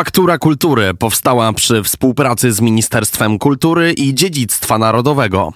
Faktura 0.00 0.38
Kultury 0.38 0.94
powstała 0.94 1.52
przy 1.52 1.82
współpracy 1.82 2.52
z 2.52 2.60
Ministerstwem 2.60 3.38
Kultury 3.38 3.92
i 3.92 4.14
Dziedzictwa 4.14 4.78
Narodowego. 4.78 5.52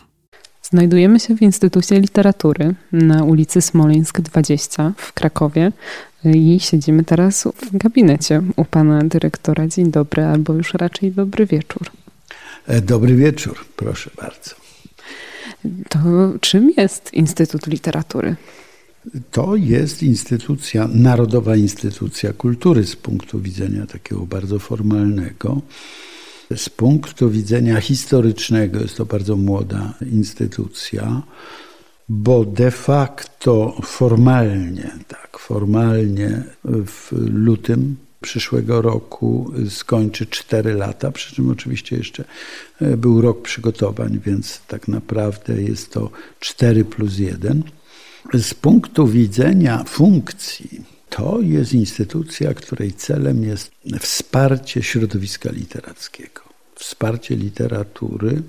Znajdujemy 0.62 1.20
się 1.20 1.36
w 1.36 1.42
Instytucie 1.42 2.00
Literatury 2.00 2.74
na 2.92 3.24
ulicy 3.24 3.62
Smoleńsk 3.62 4.20
20 4.20 4.92
w 4.96 5.12
Krakowie 5.12 5.72
i 6.24 6.60
siedzimy 6.60 7.04
teraz 7.04 7.44
w 7.44 7.76
gabinecie 7.76 8.42
u 8.56 8.64
pana 8.64 9.04
dyrektora. 9.04 9.66
Dzień 9.66 9.90
dobry, 9.90 10.24
albo 10.24 10.52
już 10.52 10.74
raczej 10.74 11.12
dobry 11.12 11.46
wieczór. 11.46 11.90
E, 12.66 12.80
dobry 12.80 13.16
wieczór, 13.16 13.64
proszę 13.76 14.10
bardzo. 14.16 14.50
To 15.88 15.98
czym 16.40 16.70
jest 16.76 17.14
Instytut 17.14 17.66
Literatury? 17.66 18.36
To 19.30 19.56
jest 19.56 20.02
instytucja, 20.02 20.88
narodowa 20.92 21.56
instytucja 21.56 22.32
kultury 22.32 22.86
z 22.86 22.96
punktu 22.96 23.40
widzenia 23.40 23.86
takiego 23.86 24.26
bardzo 24.26 24.58
formalnego. 24.58 25.60
Z 26.56 26.68
punktu 26.68 27.30
widzenia 27.30 27.80
historycznego 27.80 28.80
jest 28.80 28.96
to 28.96 29.06
bardzo 29.06 29.36
młoda 29.36 29.94
instytucja, 30.12 31.22
bo 32.08 32.44
de 32.44 32.70
facto 32.70 33.76
formalnie, 33.82 34.90
tak, 35.08 35.38
formalnie 35.38 36.42
w 36.64 37.12
lutym 37.32 37.96
przyszłego 38.20 38.82
roku 38.82 39.52
skończy 39.68 40.26
4 40.26 40.74
lata, 40.74 41.10
przy 41.10 41.34
czym 41.34 41.50
oczywiście 41.50 41.96
jeszcze 41.96 42.24
e, 42.80 42.96
był 42.96 43.20
rok 43.20 43.42
przygotowań, 43.42 44.20
więc 44.26 44.60
tak 44.68 44.88
naprawdę 44.88 45.62
jest 45.62 45.92
to 45.92 46.10
4 46.40 46.84
plus 46.84 47.18
1. 47.18 47.62
Z 48.32 48.54
punktu 48.54 49.06
widzenia 49.06 49.84
funkcji, 49.84 50.84
to 51.10 51.40
jest 51.40 51.72
instytucja, 51.72 52.54
której 52.54 52.92
celem 52.92 53.44
jest 53.44 53.70
wsparcie 54.00 54.82
środowiska 54.82 55.50
literackiego, 55.52 56.40
wsparcie 56.74 57.36
literatury. 57.36 58.42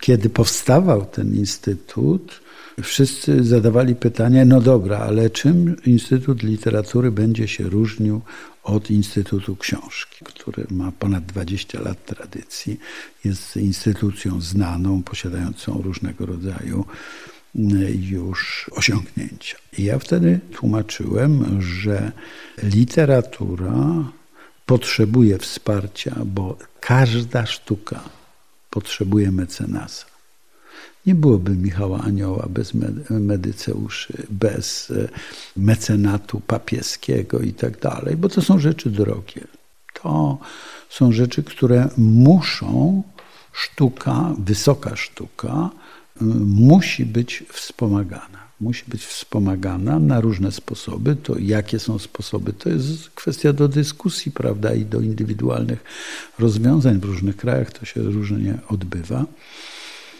Kiedy 0.00 0.30
powstawał 0.30 1.06
ten 1.06 1.34
instytut, 1.34 2.40
wszyscy 2.82 3.44
zadawali 3.44 3.94
pytanie: 3.94 4.44
no 4.44 4.60
dobra, 4.60 4.98
ale 4.98 5.30
czym 5.30 5.76
Instytut 5.86 6.42
Literatury 6.42 7.10
będzie 7.10 7.48
się 7.48 7.64
różnił 7.64 8.20
od 8.62 8.90
Instytutu 8.90 9.56
Książki, 9.56 10.24
który 10.24 10.66
ma 10.70 10.92
ponad 10.92 11.26
20 11.26 11.80
lat 11.80 12.04
tradycji, 12.04 12.80
jest 13.24 13.56
instytucją 13.56 14.40
znaną, 14.40 15.02
posiadającą 15.02 15.82
różnego 15.82 16.26
rodzaju 16.26 16.84
już 18.00 18.70
osiągnięcia. 18.72 19.56
I 19.78 19.84
ja 19.84 19.98
wtedy 19.98 20.40
tłumaczyłem, 20.52 21.62
że 21.62 22.12
literatura 22.62 24.04
potrzebuje 24.66 25.38
wsparcia, 25.38 26.14
bo 26.24 26.58
każda 26.80 27.46
sztuka 27.46 28.00
potrzebuje 28.70 29.32
mecenasa. 29.32 30.06
Nie 31.06 31.14
byłoby 31.14 31.50
Michała 31.50 32.00
Anioła 32.00 32.46
bez 32.48 32.72
medyceuszy, 33.10 34.26
bez 34.30 34.90
e, 34.90 35.08
mecenatu 35.56 36.40
papieskiego 36.40 37.40
i 37.40 37.52
tak 37.52 37.80
dalej, 37.80 38.16
bo 38.16 38.28
to 38.28 38.42
są 38.42 38.58
rzeczy 38.58 38.90
drogie. 38.90 39.44
To 40.02 40.38
są 40.88 41.12
rzeczy, 41.12 41.42
które 41.42 41.88
muszą, 41.98 43.02
sztuka, 43.52 44.34
wysoka 44.38 44.96
sztuka, 44.96 45.70
musi 46.20 47.06
być 47.06 47.44
wspomagana. 47.52 48.44
Musi 48.60 48.84
być 48.88 49.04
wspomagana 49.04 49.98
na 49.98 50.20
różne 50.20 50.52
sposoby. 50.52 51.16
To 51.16 51.38
jakie 51.38 51.78
są 51.78 51.98
sposoby, 51.98 52.52
to 52.52 52.68
jest 52.68 53.10
kwestia 53.10 53.52
do 53.52 53.68
dyskusji, 53.68 54.32
prawda, 54.32 54.74
i 54.74 54.84
do 54.84 55.00
indywidualnych 55.00 55.84
rozwiązań 56.38 57.00
w 57.00 57.04
różnych 57.04 57.36
krajach. 57.36 57.72
To 57.72 57.86
się 57.86 58.02
różnie 58.02 58.58
odbywa. 58.68 59.26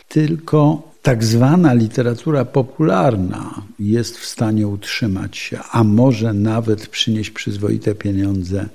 Tylko 0.09 0.93
tak 1.03 1.25
zwana 1.25 1.75
literatura 1.75 2.45
popularna 2.45 3.63
jest 3.79 4.19
w 4.19 4.27
stanie 4.27 4.69
utrzymać 4.69 5.37
się, 5.37 5.59
a 5.71 5.85
może 5.85 6.33
nawet 6.33 6.87
przynieść 6.87 7.31
przyzwoite 7.31 7.95
pieniądze 7.95 8.69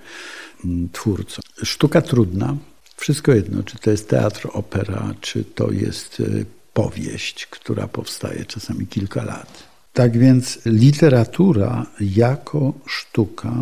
mm, 0.66 0.90
twórcom. 0.91 1.44
Sztuka 1.63 2.02
trudna, 2.02 2.56
wszystko 2.97 3.34
jedno, 3.34 3.63
czy 3.63 3.78
to 3.78 3.91
jest 3.91 4.09
teatr, 4.09 4.50
opera, 4.53 5.13
czy 5.22 5.44
to 5.44 5.72
jest 5.72 6.19
y, 6.19 6.46
powieść, 6.84 7.45
która 7.45 7.88
powstaje 7.88 8.45
czasami 8.45 8.88
kilka 8.88 9.23
lat. 9.23 9.63
Tak 9.94 10.17
więc 10.17 10.59
literatura 10.66 11.85
jako 12.00 12.73
sztuka 12.85 13.53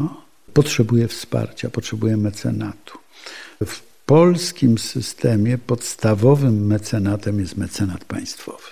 potrzebuje 0.53 1.07
wsparcia, 1.07 1.69
potrzebuje 1.69 2.17
mecenatu. 2.17 2.97
W 3.66 3.81
polskim 4.05 4.78
systemie 4.78 5.57
podstawowym 5.57 6.66
mecenatem 6.66 7.39
jest 7.39 7.57
mecenat 7.57 8.05
państwowy. 8.05 8.67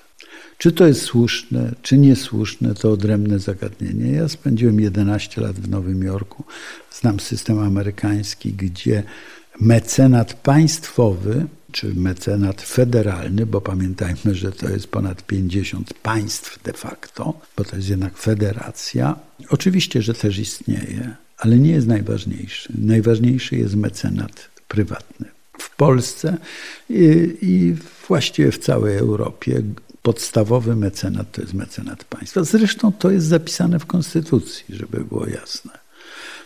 Czy 0.57 0.71
to 0.71 0.87
jest 0.87 1.01
słuszne, 1.01 1.71
czy 1.81 1.97
niesłuszne, 1.97 2.75
to 2.75 2.91
odrębne 2.91 3.39
zagadnienie. 3.39 4.11
Ja 4.11 4.29
spędziłem 4.29 4.79
11 4.79 5.41
lat 5.41 5.55
w 5.55 5.69
Nowym 5.69 6.03
Jorku. 6.03 6.43
Znam 6.91 7.19
system 7.19 7.59
amerykański, 7.59 8.53
gdzie 8.53 9.03
mecenat 9.59 10.33
państwowy 10.33 11.45
czy 11.75 11.95
mecenat 11.95 12.61
federalny, 12.61 13.45
bo 13.45 13.61
pamiętajmy, 13.61 14.35
że 14.35 14.51
to 14.51 14.69
jest 14.69 14.87
ponad 14.87 15.25
50 15.25 15.93
państw 15.93 16.63
de 16.63 16.73
facto, 16.73 17.39
bo 17.57 17.63
to 17.63 17.75
jest 17.75 17.89
jednak 17.89 18.17
federacja. 18.17 19.15
Oczywiście, 19.49 20.01
że 20.01 20.13
też 20.13 20.37
istnieje, 20.37 21.15
ale 21.37 21.57
nie 21.57 21.71
jest 21.71 21.87
najważniejszy. 21.87 22.73
Najważniejszy 22.77 23.55
jest 23.55 23.75
mecenat 23.75 24.49
prywatny. 24.67 25.25
W 25.59 25.75
Polsce 25.75 26.37
i, 26.89 27.37
i 27.41 27.75
właściwie 28.07 28.51
w 28.51 28.57
całej 28.57 28.97
Europie 28.97 29.61
podstawowy 30.01 30.75
mecenat 30.75 31.31
to 31.31 31.41
jest 31.41 31.53
mecenat 31.53 32.03
państwa. 32.03 32.43
Zresztą 32.43 32.91
to 32.91 33.11
jest 33.11 33.27
zapisane 33.27 33.79
w 33.79 33.85
Konstytucji, 33.85 34.65
żeby 34.69 35.03
było 35.03 35.27
jasne. 35.27 35.71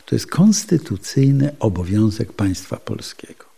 To 0.06 0.16
jest 0.16 0.28
konstytucyjny 0.28 1.56
obowiązek 1.60 2.34
państwa 2.34 2.78
polskiego. 2.78 3.49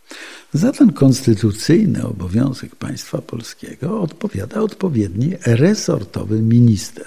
Za 0.53 0.71
ten 0.71 0.93
konstytucyjny 0.93 2.07
obowiązek 2.07 2.75
państwa 2.75 3.21
polskiego 3.21 4.01
odpowiada 4.01 4.61
odpowiedni 4.61 5.33
resortowy 5.45 6.41
minister. 6.41 7.05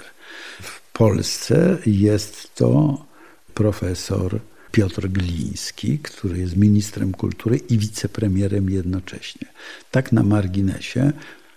W 0.61 0.91
Polsce 0.91 1.77
jest 1.85 2.55
to 2.55 3.05
profesor 3.53 4.39
Piotr 4.71 5.07
Gliński, 5.07 5.99
który 5.99 6.37
jest 6.37 6.57
ministrem 6.57 7.11
kultury 7.11 7.57
i 7.57 7.77
wicepremierem 7.77 8.69
jednocześnie. 8.69 9.47
Tak 9.91 10.11
na 10.11 10.23
marginesie 10.23 11.11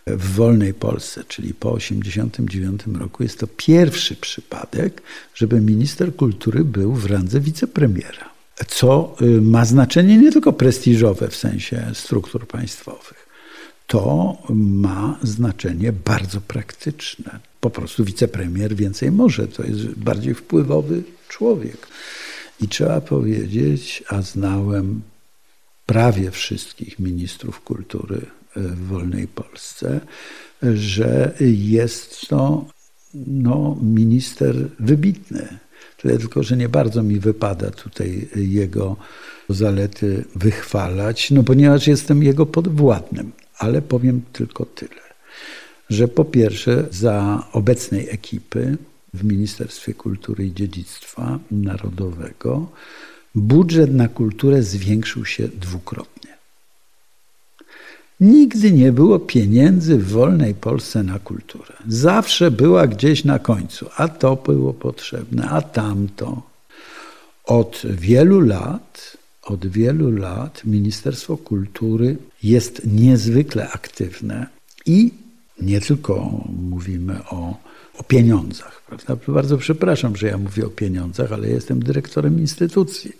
w 0.06 0.34
wolnej 0.34 0.74
Polsce, 0.74 1.24
czyli 1.28 1.54
po 1.54 1.76
1989 1.76 2.98
roku, 3.00 3.22
jest 3.22 3.38
to 3.38 3.46
pierwszy 3.46 4.16
przypadek, 4.16 5.02
żeby 5.34 5.60
minister 5.60 6.16
kultury 6.16 6.64
był 6.64 6.92
w 6.92 7.06
randze 7.06 7.40
wicepremiera 7.40 8.37
co 8.66 9.16
y, 9.22 9.40
ma 9.40 9.64
znaczenie 9.64 10.18
nie 10.18 10.32
tylko 10.32 10.52
prestiżowe 10.52 11.28
w 11.28 11.36
sensie 11.36 11.90
struktur 11.94 12.46
państwowych. 12.46 13.28
To 13.86 14.36
ma 14.54 15.18
znaczenie 15.22 15.92
bardzo 15.92 16.40
praktyczne. 16.40 17.38
Po 17.60 17.70
prostu 17.70 18.04
wicepremier 18.04 18.74
więcej 18.76 19.12
może, 19.12 19.48
to 19.48 19.62
jest 19.62 19.88
bardziej 19.88 20.34
wpływowy 20.34 21.02
człowiek. 21.28 21.86
I 22.60 22.68
trzeba 22.68 23.00
powiedzieć, 23.00 24.04
a 24.08 24.22
znałem 24.22 25.02
prawie 25.86 26.30
wszystkich 26.30 26.98
ministrów 26.98 27.60
kultury 27.60 28.16
y, 28.16 28.60
w 28.60 28.86
wolnej 28.86 29.28
Polsce, 29.28 30.00
że 30.62 31.34
jest 31.40 32.28
to 32.28 32.64
no, 33.14 33.76
minister 33.82 34.68
wybitny 34.80 35.58
Tyle 36.02 36.18
tylko, 36.18 36.42
że 36.42 36.56
nie 36.56 36.68
bardzo 36.68 37.02
mi 37.02 37.20
wypada 37.20 37.70
tutaj 37.70 38.28
jego 38.36 38.96
zalety 39.48 40.24
wychwalać, 40.34 41.30
no 41.30 41.42
ponieważ 41.42 41.86
jestem 41.86 42.22
jego 42.22 42.46
podwładnym. 42.46 43.32
Ale 43.58 43.82
powiem 43.82 44.22
tylko 44.32 44.64
tyle, 44.64 45.00
że 45.90 46.08
po 46.08 46.24
pierwsze 46.24 46.84
za 46.90 47.46
obecnej 47.52 48.08
ekipy 48.10 48.76
w 49.14 49.24
Ministerstwie 49.24 49.94
Kultury 49.94 50.46
i 50.46 50.54
Dziedzictwa 50.54 51.38
Narodowego 51.50 52.70
budżet 53.34 53.94
na 53.94 54.08
kulturę 54.08 54.62
zwiększył 54.62 55.24
się 55.24 55.48
dwukrotnie. 55.48 56.17
Nigdy 58.20 58.72
nie 58.72 58.92
było 58.92 59.18
pieniędzy 59.18 59.98
w 59.98 60.08
wolnej 60.08 60.54
Polsce 60.54 61.02
na 61.02 61.18
kulturę. 61.18 61.74
Zawsze 61.88 62.50
była 62.50 62.86
gdzieś 62.86 63.24
na 63.24 63.38
końcu, 63.38 63.86
a 63.96 64.08
to 64.08 64.36
było 64.36 64.74
potrzebne, 64.74 65.48
a 65.48 65.62
tamto. 65.62 66.42
Od 67.44 67.82
wielu 67.84 68.40
lat, 68.40 69.16
od 69.42 69.66
wielu 69.66 70.10
lat 70.10 70.64
Ministerstwo 70.64 71.36
Kultury 71.36 72.16
jest 72.42 72.82
niezwykle 72.86 73.70
aktywne 73.70 74.46
i 74.86 75.10
Nie 75.60 75.80
tylko 75.80 76.44
mówimy 76.70 77.18
o, 77.30 77.56
o 77.98 78.02
pieniądzach. 78.02 78.82
Prawda? 78.86 79.16
Bardzo 79.32 79.58
przepraszam, 79.58 80.16
że 80.16 80.26
ja 80.26 80.38
mówię 80.38 80.66
o 80.66 80.70
pieniądzach, 80.70 81.32
ale 81.32 81.48
jestem 81.48 81.82
dyrektorem 81.82 82.40
instytucji. 82.40 83.12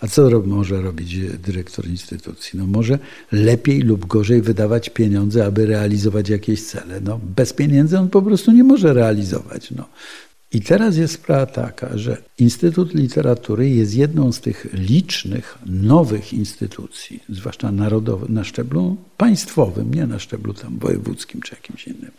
A 0.00 0.08
co 0.08 0.40
może 0.40 0.82
robić 0.82 1.18
dyrektor 1.18 1.86
instytucji? 1.86 2.58
No 2.58 2.66
może 2.66 2.98
lepiej 3.32 3.80
lub 3.80 4.06
gorzej 4.06 4.42
wydawać 4.42 4.90
pieniądze, 4.90 5.46
aby 5.46 5.66
realizować 5.66 6.28
jakieś 6.28 6.64
cele. 6.64 7.00
No, 7.00 7.20
bez 7.36 7.52
pieniędzy 7.52 7.98
on 7.98 8.10
po 8.10 8.22
prostu 8.22 8.52
nie 8.52 8.64
może 8.64 8.92
realizować. 8.92 9.70
No. 9.70 9.88
I 10.52 10.60
teraz 10.60 10.96
jest 10.96 11.14
sprawa 11.14 11.46
taka, 11.46 11.98
że 11.98 12.16
Instytut 12.38 12.94
Literatury 12.94 13.70
jest 13.70 13.94
jedną 13.94 14.32
z 14.32 14.40
tych 14.40 14.66
licznych 14.72 15.58
nowych 15.66 16.32
instytucji, 16.32 17.22
zwłaszcza 17.28 17.72
narodowych, 17.72 18.28
na 18.28 18.44
szczeblu 18.44 18.96
państwowym, 19.16 19.94
nie 19.94 20.06
na 20.06 20.18
szczeblu 20.18 20.54
tam 20.54 20.78
wojewódzkim 20.78 21.42
czy 21.42 21.54
jakimś 21.54 21.86
innym. 21.86 22.10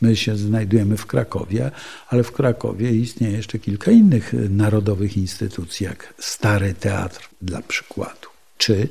My 0.00 0.16
się 0.16 0.36
znajdujemy 0.36 0.96
w 0.96 1.06
Krakowie, 1.06 1.70
ale 2.08 2.22
w 2.22 2.32
Krakowie 2.32 2.92
istnieje 2.94 3.36
jeszcze 3.36 3.58
kilka 3.58 3.90
innych 3.90 4.32
narodowych 4.50 5.16
instytucji, 5.16 5.84
jak 5.84 6.14
Stary 6.18 6.74
Teatr 6.74 7.28
dla 7.42 7.62
przykładu, 7.62 8.28
czy 8.58 8.88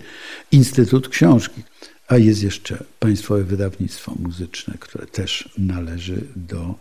Instytut 0.52 1.10
Książki. 1.10 1.64
A 2.08 2.18
jest 2.18 2.44
jeszcze 2.44 2.84
Państwowe 3.00 3.44
Wydawnictwo 3.44 4.16
Muzyczne, 4.20 4.74
które 4.80 5.06
też 5.06 5.50
należy 5.58 6.24
do 6.36 6.76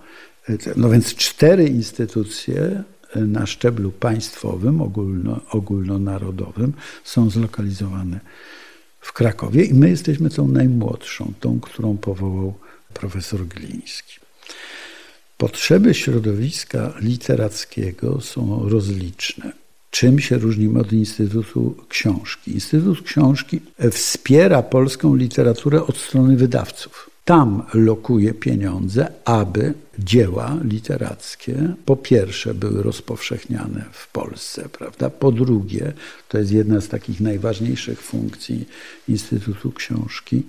no 0.76 0.90
więc 0.90 1.14
cztery 1.14 1.68
instytucje 1.68 2.82
na 3.14 3.46
szczeblu 3.46 3.90
państwowym, 3.92 4.80
ogólno, 4.80 5.40
ogólnonarodowym 5.50 6.72
są 7.04 7.30
zlokalizowane 7.30 8.20
w 9.00 9.12
Krakowie 9.12 9.64
i 9.64 9.74
my 9.74 9.88
jesteśmy 9.88 10.30
tą 10.30 10.48
najmłodszą, 10.48 11.32
tą, 11.40 11.60
którą 11.60 11.96
powołał 11.96 12.54
profesor 12.94 13.46
Gliński. 13.46 14.16
Potrzeby 15.38 15.94
środowiska 15.94 16.94
literackiego 17.00 18.20
są 18.20 18.68
rozliczne. 18.68 19.52
Czym 19.90 20.20
się 20.20 20.38
różnimy 20.38 20.80
od 20.80 20.92
Instytutu 20.92 21.76
Książki? 21.88 22.52
Instytut 22.52 23.02
Książki 23.02 23.60
wspiera 23.90 24.62
polską 24.62 25.14
literaturę 25.14 25.82
od 25.82 25.96
strony 25.96 26.36
wydawców 26.36 27.10
tam 27.26 27.62
lokuje 27.74 28.34
pieniądze, 28.34 29.12
aby 29.24 29.74
dzieła 29.98 30.56
literackie 30.64 31.74
po 31.84 31.96
pierwsze 31.96 32.54
były 32.54 32.82
rozpowszechniane 32.82 33.84
w 33.92 34.12
Polsce, 34.12 34.68
prawda? 34.68 35.10
Po 35.10 35.32
drugie, 35.32 35.92
to 36.28 36.38
jest 36.38 36.52
jedna 36.52 36.80
z 36.80 36.88
takich 36.88 37.20
najważniejszych 37.20 38.02
funkcji 38.02 38.68
Instytutu 39.08 39.72
Książki, 39.72 40.42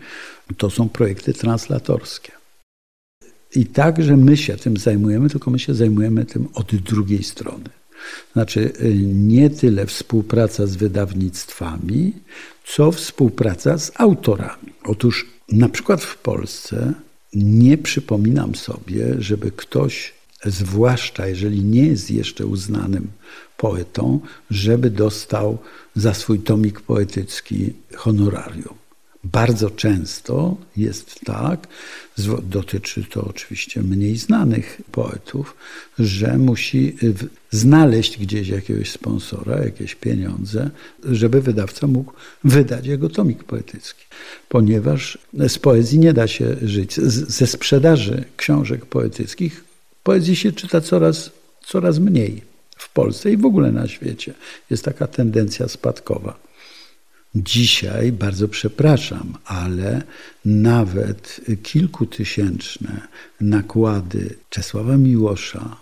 to 0.58 0.70
są 0.70 0.90
projekty 0.90 1.34
translatorskie. 1.34 2.32
I 3.56 3.66
także 3.66 4.18
my 4.18 4.38
się 4.38 4.58
tym 4.58 4.78
zajmujemy, 4.78 5.30
tylko 5.30 5.52
my 5.52 5.60
się 5.60 5.74
zajmujemy 5.74 6.26
tym 6.26 6.48
od 6.54 6.76
drugiej 6.76 7.24
strony. 7.24 7.70
Znaczy, 8.34 8.74
nie 9.14 9.50
tyle 9.50 9.86
współpraca 9.86 10.68
z 10.68 10.76
wydawnictwami, 10.76 12.14
co 12.66 12.92
współpraca 12.92 13.78
z 13.78 13.92
autorami. 13.96 14.74
Otóż 14.84 15.26
na 15.52 15.70
przykład 15.70 16.04
w 16.04 16.18
Polsce 16.18 16.94
nie 17.34 17.78
przypominam 17.78 18.56
sobie, 18.56 19.16
żeby 19.20 19.52
ktoś, 19.52 20.14
zwłaszcza 20.46 21.28
jeżeli 21.28 21.64
nie 21.64 21.86
jest 21.86 22.12
jeszcze 22.12 22.46
uznanym 22.46 23.08
poetą, 23.58 24.20
żeby 24.52 24.90
dostał 24.90 25.58
za 25.96 26.14
swój 26.14 26.40
tomik 26.40 26.82
poetycki 26.82 27.74
honorarium. 27.96 28.87
Bardzo 29.24 29.70
często 29.70 30.58
jest 30.78 31.20
tak, 31.26 31.68
dotyczy 32.44 33.04
to 33.04 33.24
oczywiście 33.24 33.84
mniej 33.84 34.18
znanych 34.18 34.82
poetów, 34.92 35.56
że 36.00 36.38
musi 36.38 36.96
znaleźć 37.52 38.18
gdzieś 38.18 38.48
jakiegoś 38.48 38.92
sponsora, 38.92 39.64
jakieś 39.64 39.96
pieniądze, 39.96 40.70
żeby 41.04 41.42
wydawca 41.42 41.88
mógł 41.88 42.14
wydać 42.44 42.86
jego 42.86 43.10
tomik 43.10 43.44
poetycki. 43.44 44.06
Ponieważ 44.50 45.18
z 45.48 45.58
poezji 45.58 46.00
nie 46.00 46.14
da 46.14 46.28
się 46.28 46.56
żyć. 46.62 46.96
Ze 46.96 47.48
sprzedaży 47.48 48.24
książek 48.38 48.86
poetyckich 48.86 49.64
poezji 50.04 50.36
się 50.36 50.52
czyta 50.52 50.82
coraz, 50.82 51.32
coraz 51.66 52.00
mniej 52.00 52.42
w 52.78 52.94
Polsce 52.94 53.32
i 53.32 53.38
w 53.38 53.46
ogóle 53.46 53.72
na 53.72 53.88
świecie. 53.88 54.34
Jest 54.70 54.86
taka 54.86 55.08
tendencja 55.08 55.68
spadkowa. 55.68 56.47
Dzisiaj, 57.36 58.12
bardzo 58.12 58.48
przepraszam, 58.48 59.34
ale 59.46 60.04
nawet 60.46 61.42
kilkutysięczne 61.64 63.08
nakłady 63.42 64.36
Czesława 64.50 64.98
Miłosza, 64.98 65.78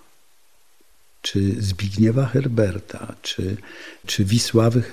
czy 1.25 1.55
Zbigniewa 1.59 2.25
Herberta, 2.25 3.15
czy, 3.21 3.57
czy 4.05 4.25
Wisławy 4.25 4.83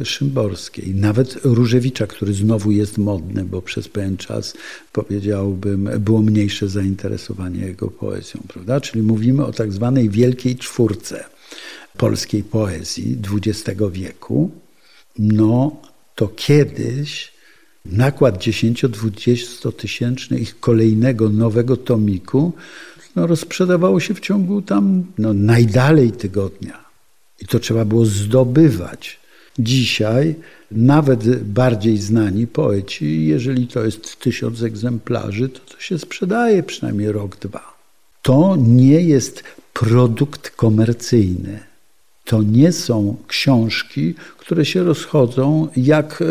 e, 0.00 0.04
Szymborskiej, 0.04 0.94
nawet 0.94 1.36
Różewicza, 1.44 2.06
który 2.06 2.34
znowu 2.34 2.70
jest 2.70 2.98
modny, 2.98 3.44
bo 3.44 3.62
przez 3.62 3.88
pewien 3.88 4.16
czas, 4.16 4.54
powiedziałbym, 4.92 5.90
było 6.00 6.22
mniejsze 6.22 6.68
zainteresowanie 6.68 7.60
jego 7.60 7.88
poezją, 7.88 8.40
prawda? 8.48 8.80
Czyli 8.80 9.02
mówimy 9.02 9.44
o 9.46 9.52
tak 9.52 9.72
zwanej 9.72 10.10
wielkiej 10.10 10.56
czwórce 10.56 11.24
polskiej 11.96 12.42
poezji 12.42 13.18
XX 13.32 13.80
wieku, 13.92 14.50
no 15.18 15.76
to 16.14 16.28
kiedyś 16.28 17.32
nakład 17.84 18.38
10-20 18.38 19.72
tysięczny 19.72 20.38
ich 20.38 20.60
kolejnego 20.60 21.28
nowego 21.28 21.76
tomiku 21.76 22.52
no, 23.16 23.26
rozprzedawało 23.26 24.00
się 24.00 24.14
w 24.14 24.20
ciągu 24.20 24.62
tam 24.62 25.04
no, 25.18 25.34
najdalej 25.34 26.12
tygodnia. 26.12 26.84
I 27.42 27.46
to 27.46 27.58
trzeba 27.58 27.84
było 27.84 28.06
zdobywać. 28.06 29.20
Dzisiaj 29.58 30.34
nawet 30.70 31.42
bardziej 31.42 31.98
znani 31.98 32.46
poeci, 32.46 33.26
jeżeli 33.26 33.66
to 33.66 33.84
jest 33.84 34.20
tysiąc 34.20 34.62
egzemplarzy, 34.62 35.48
to 35.48 35.58
to 35.74 35.80
się 35.80 35.98
sprzedaje 35.98 36.62
przynajmniej 36.62 37.12
rok, 37.12 37.36
dwa. 37.36 37.76
To 38.22 38.56
nie 38.56 39.00
jest 39.00 39.44
produkt 39.72 40.50
komercyjny. 40.50 41.60
To 42.26 42.42
nie 42.42 42.72
są 42.72 43.16
książki, 43.28 44.14
które 44.38 44.64
się 44.64 44.84
rozchodzą 44.84 45.68
jak 45.76 46.22
e, 46.22 46.24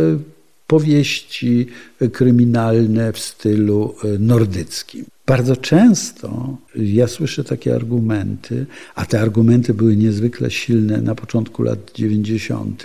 powieści 0.68 1.68
kryminalne 2.12 3.13
w 3.13 3.19
stylu 3.19 3.95
e, 4.03 4.07
nordyckim. 4.19 5.06
Bardzo 5.25 5.57
często 5.57 6.57
ja 6.75 7.07
słyszę 7.07 7.44
takie 7.44 7.75
argumenty, 7.75 8.65
a 8.95 9.06
te 9.06 9.21
argumenty 9.21 9.74
były 9.74 9.95
niezwykle 9.95 10.51
silne 10.51 11.01
na 11.01 11.15
początku 11.15 11.63
lat 11.63 11.80
90., 11.95 12.83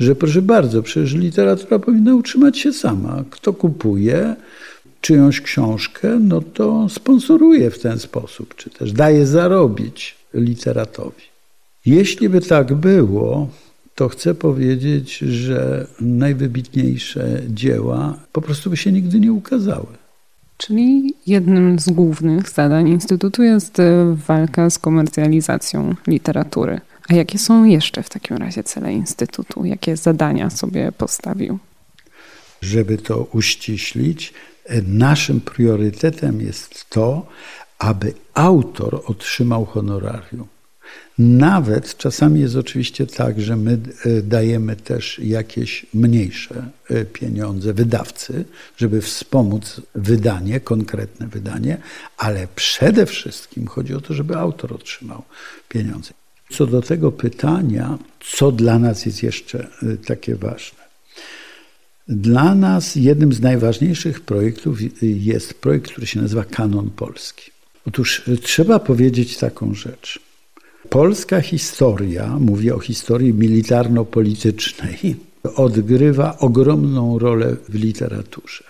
że 0.00 0.14
proszę 0.14 0.42
bardzo, 0.42 0.82
przecież 0.82 1.14
literatura 1.14 1.78
powinna 1.78 2.14
utrzymać 2.14 2.58
się 2.58 2.72
sama. 2.72 3.24
Kto 3.30 3.52
kupuje 3.52 4.36
czyjąś 5.00 5.40
książkę, 5.40 6.18
no 6.20 6.40
to 6.40 6.88
sponsoruje 6.88 7.70
w 7.70 7.78
ten 7.78 7.98
sposób, 7.98 8.54
czy 8.54 8.70
też 8.70 8.92
daje 8.92 9.26
zarobić 9.26 10.16
literatowi. 10.34 11.33
Jeśli 11.86 12.28
by 12.28 12.40
tak 12.40 12.74
było, 12.74 13.48
to 13.94 14.08
chcę 14.08 14.34
powiedzieć, 14.34 15.18
że 15.18 15.86
najwybitniejsze 16.00 17.42
dzieła 17.48 18.18
po 18.32 18.40
prostu 18.40 18.70
by 18.70 18.76
się 18.76 18.92
nigdy 18.92 19.20
nie 19.20 19.32
ukazały. 19.32 19.86
Czyli 20.56 21.14
jednym 21.26 21.78
z 21.78 21.90
głównych 21.90 22.50
zadań 22.50 22.88
Instytutu 22.88 23.42
jest 23.42 23.80
e, 23.80 24.16
walka 24.26 24.70
z 24.70 24.78
komercjalizacją 24.78 25.94
literatury. 26.06 26.80
A 27.08 27.14
jakie 27.14 27.38
są 27.38 27.64
jeszcze 27.64 28.02
w 28.02 28.08
takim 28.08 28.36
razie 28.36 28.62
cele 28.62 28.92
Instytutu? 28.92 29.64
Jakie 29.64 29.96
zadania 29.96 30.50
sobie 30.50 30.92
postawił? 30.92 31.58
Żeby 32.62 32.98
to 32.98 33.28
uściślić, 33.32 34.34
e, 34.64 34.82
naszym 34.82 35.40
priorytetem 35.40 36.40
jest 36.40 36.90
to, 36.90 37.26
aby 37.78 38.12
autor 38.34 39.02
otrzymał 39.06 39.64
honorarium. 39.64 40.53
Nawet 41.18 41.96
czasami 41.96 42.40
jest 42.40 42.56
oczywiście 42.56 43.06
tak, 43.06 43.40
że 43.40 43.56
my 43.56 43.78
e, 44.04 44.22
dajemy 44.22 44.76
też 44.76 45.18
jakieś 45.18 45.86
mniejsze 45.94 46.68
e, 46.90 47.04
pieniądze 47.04 47.74
wydawcy, 47.74 48.44
żeby 48.76 49.00
wspomóc 49.00 49.80
wydanie, 49.94 50.60
konkretne 50.60 51.26
wydanie, 51.26 51.78
ale 52.16 52.48
przede 52.56 53.06
wszystkim 53.06 53.66
chodzi 53.66 53.94
o 53.94 54.00
to, 54.00 54.14
żeby 54.14 54.36
autor 54.36 54.72
otrzymał 54.72 55.22
pieniądze. 55.68 56.10
Co 56.50 56.66
do 56.66 56.82
tego 56.82 57.12
pytania, 57.12 57.98
co 58.20 58.52
dla 58.52 58.78
nas 58.78 59.06
jest 59.06 59.22
jeszcze 59.22 59.68
e, 59.82 59.96
takie 59.96 60.36
ważne? 60.36 60.84
Dla 62.08 62.54
nas 62.54 62.96
jednym 62.96 63.32
z 63.32 63.40
najważniejszych 63.40 64.20
projektów 64.20 64.78
jest 65.02 65.54
projekt, 65.54 65.90
który 65.90 66.06
się 66.06 66.22
nazywa 66.22 66.44
Kanon 66.44 66.90
Polski. 66.90 67.50
Otóż 67.86 68.22
trzeba 68.42 68.78
powiedzieć 68.78 69.36
taką 69.36 69.74
rzecz. 69.74 70.20
Polska 70.90 71.40
historia, 71.40 72.36
mówię 72.40 72.74
o 72.74 72.78
historii 72.78 73.34
militarno-politycznej, 73.34 75.16
odgrywa 75.56 76.38
ogromną 76.38 77.18
rolę 77.18 77.56
w 77.68 77.74
literaturze. 77.74 78.64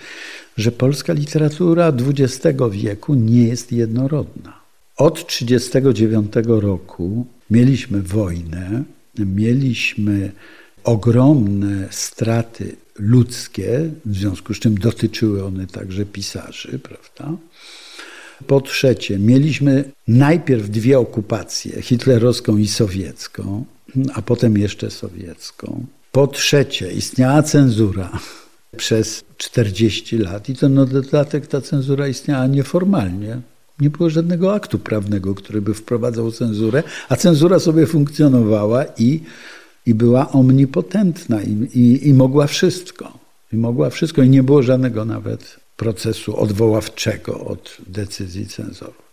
że 0.56 0.72
polska 0.72 1.12
literatura 1.12 1.88
XX 1.88 2.58
wieku 2.70 3.14
nie 3.14 3.44
jest 3.44 3.72
jednorodna. 3.72 4.60
Od 4.96 5.26
1939 5.26 6.62
roku 6.62 7.26
mieliśmy 7.50 8.02
wojnę, 8.02 8.84
mieliśmy 9.18 10.32
ogromne 10.84 11.88
straty 11.90 12.76
ludzkie, 12.98 13.90
w 14.04 14.16
związku 14.16 14.54
z 14.54 14.58
czym 14.58 14.78
dotyczyły 14.78 15.44
one 15.44 15.66
także 15.66 16.06
pisarzy, 16.06 16.78
prawda? 16.78 17.36
Po 18.46 18.60
trzecie, 18.60 19.18
mieliśmy 19.18 19.84
najpierw 20.08 20.70
dwie 20.70 20.98
okupacje, 20.98 21.82
hitlerowską 21.82 22.56
i 22.56 22.68
sowiecką, 22.68 23.64
a 24.14 24.22
potem 24.22 24.58
jeszcze 24.58 24.90
sowiecką. 24.90 25.86
Po 26.12 26.26
trzecie, 26.26 26.92
istniała 26.92 27.42
cenzura 27.42 28.10
przez 28.76 29.24
40 29.36 30.18
lat 30.18 30.48
i 30.48 30.56
to 30.56 30.68
na 30.68 30.86
dodatek 30.86 31.46
ta 31.46 31.60
cenzura 31.60 32.08
istniała 32.08 32.46
nieformalnie. 32.46 33.40
Nie 33.80 33.90
było 33.90 34.10
żadnego 34.10 34.54
aktu 34.54 34.78
prawnego, 34.78 35.34
który 35.34 35.62
by 35.62 35.74
wprowadzał 35.74 36.32
cenzurę, 36.32 36.82
a 37.08 37.16
cenzura 37.16 37.58
sobie 37.58 37.86
funkcjonowała 37.86 38.84
i, 38.98 39.20
i 39.86 39.94
była 39.94 40.32
omnipotentna 40.32 41.42
i, 41.42 41.50
i, 41.50 42.08
i 42.08 42.14
mogła 42.14 42.46
wszystko. 42.46 43.18
I 43.52 43.56
mogła 43.56 43.90
wszystko 43.90 44.22
i 44.22 44.28
nie 44.28 44.42
było 44.42 44.62
żadnego 44.62 45.04
nawet 45.04 45.56
procesu 45.76 46.36
odwoławczego 46.36 47.40
od 47.40 47.76
decyzji 47.86 48.46
cenzorów. 48.46 49.04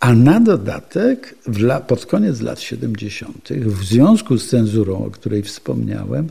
A 0.00 0.14
na 0.14 0.40
dodatek 0.40 1.34
pod 1.86 2.06
koniec 2.06 2.40
lat 2.40 2.60
70., 2.60 3.48
w 3.50 3.84
związku 3.84 4.38
z 4.38 4.48
cenzurą, 4.48 5.04
o 5.04 5.10
której 5.10 5.42
wspomniałem, 5.42 6.28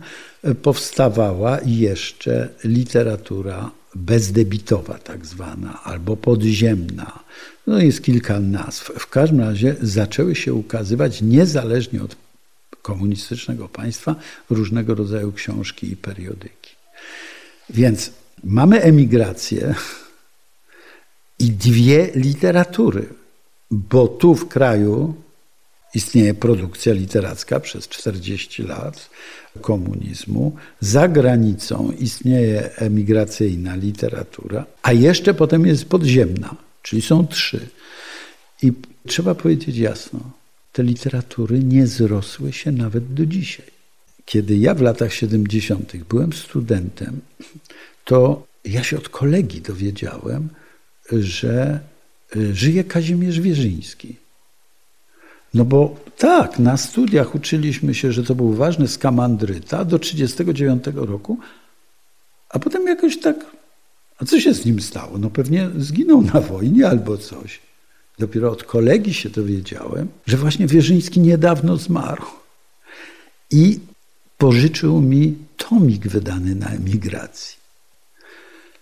powstawała 0.62 1.60
jeszcze 1.66 2.50
literatura 2.64 3.72
bezdebitowa, 3.96 4.98
tak 4.98 5.26
zwana, 5.26 5.84
albo 5.84 6.18
podziemna. 6.18 7.20
No 7.68 7.80
jest 7.80 8.04
kilka 8.04 8.40
nazw. 8.40 8.92
W 9.00 9.08
każdym 9.08 9.40
razie 9.40 9.76
zaczęły 9.82 10.36
się 10.36 10.54
ukazywać 10.54 11.22
niezależnie 11.22 12.04
od 12.04 12.16
komunistycznego 12.90 13.70
państwa 13.70 14.16
różnego 14.50 14.96
rodzaju 14.96 15.32
książki 15.32 15.92
i 15.92 15.98
periodyki. 15.98 16.72
Więc 17.70 18.12
mamy 18.44 18.82
emigrację 18.82 19.76
i 21.40 21.52
dwie 21.52 22.10
literatury, 22.16 23.06
bo 23.72 24.08
tu 24.08 24.36
w 24.36 24.48
kraju 24.48 25.16
istnieje 25.94 26.34
produkcja 26.34 26.94
literacka 26.94 27.60
przez 27.60 27.88
40 27.88 28.64
lat 28.64 29.10
komunizmu, 29.62 30.56
za 30.80 31.08
granicą 31.08 31.92
istnieje 32.00 32.76
emigracyjna 32.76 33.76
literatura, 33.76 34.66
a 34.84 34.94
jeszcze 34.94 35.34
potem 35.34 35.66
jest 35.66 35.86
podziemna, 35.86 36.56
czyli 36.82 37.02
są 37.02 37.28
trzy. 37.28 37.70
I 38.64 38.74
trzeba 39.08 39.36
powiedzieć 39.36 39.78
jasno, 39.78 40.20
te 40.80 40.84
literatury 40.84 41.60
nie 41.64 41.88
zrosły 41.88 42.54
się 42.54 42.72
nawet 42.72 43.14
do 43.14 43.26
dzisiaj. 43.26 43.66
Kiedy 44.26 44.58
ja 44.58 44.74
w 44.74 44.82
latach 44.82 45.14
70. 45.14 45.98
byłem 46.10 46.34
studentem, 46.34 47.22
to 48.06 48.48
ja 48.66 48.84
się 48.84 48.98
od 48.98 49.10
kolegi 49.10 49.62
dowiedziałem, 49.62 50.50
że 51.12 51.80
y, 52.36 52.56
żyje 52.56 52.84
Kazimierz 52.84 53.40
Wierzyński. 53.40 54.16
No 55.54 55.66
bo 55.66 55.96
tak, 56.18 56.60
na 56.60 56.78
studiach 56.78 57.36
uczyliśmy 57.36 57.94
się, 57.94 58.12
że 58.12 58.24
to 58.24 58.36
był 58.36 58.54
ważny 58.54 58.88
skamandryta 58.88 59.86
do 59.86 60.00
1939 60.00 61.10
roku, 61.10 61.40
a 62.50 62.60
potem 62.60 62.88
jakoś 62.88 63.20
tak, 63.20 63.46
a 64.18 64.26
co 64.26 64.40
się 64.40 64.54
z 64.54 64.66
nim 64.66 64.82
stało? 64.82 65.18
No 65.18 65.30
pewnie 65.30 65.70
zginął 65.78 66.22
na 66.22 66.42
wojnie 66.42 66.88
albo 66.88 67.18
coś. 67.18 67.69
Dopiero 68.20 68.52
od 68.52 68.64
kolegi 68.64 69.14
się 69.14 69.30
dowiedziałem, 69.30 70.08
że 70.26 70.38
właśnie 70.38 70.68
Wierzyński 70.68 71.20
niedawno 71.20 71.78
zmarł. 71.78 72.24
I 73.52 73.80
pożyczył 74.38 75.02
mi 75.02 75.36
tomik 75.58 76.08
wydany 76.08 76.56
na 76.56 76.68
emigracji. 76.68 77.60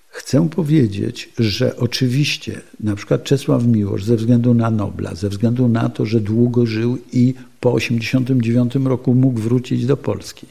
Chcę 0.10 0.50
powiedzieć, 0.50 1.30
że 1.40 1.78
oczywiście 1.78 2.62
na 2.80 2.96
przykład 2.96 3.24
Czesław 3.24 3.66
Miłosz 3.66 4.04
ze 4.04 4.16
względu 4.16 4.54
na 4.54 4.72
Nobla, 4.72 5.16
ze 5.16 5.30
względu 5.30 5.68
na 5.68 5.90
to, 5.90 6.06
że 6.06 6.22
długo 6.22 6.66
żył 6.66 6.98
i 7.14 7.34
po 7.60 7.80
1989 7.80 8.76
roku 8.88 9.14
mógł 9.14 9.40
wrócić 9.40 9.86
do 9.86 9.98
Polski. 9.98 10.48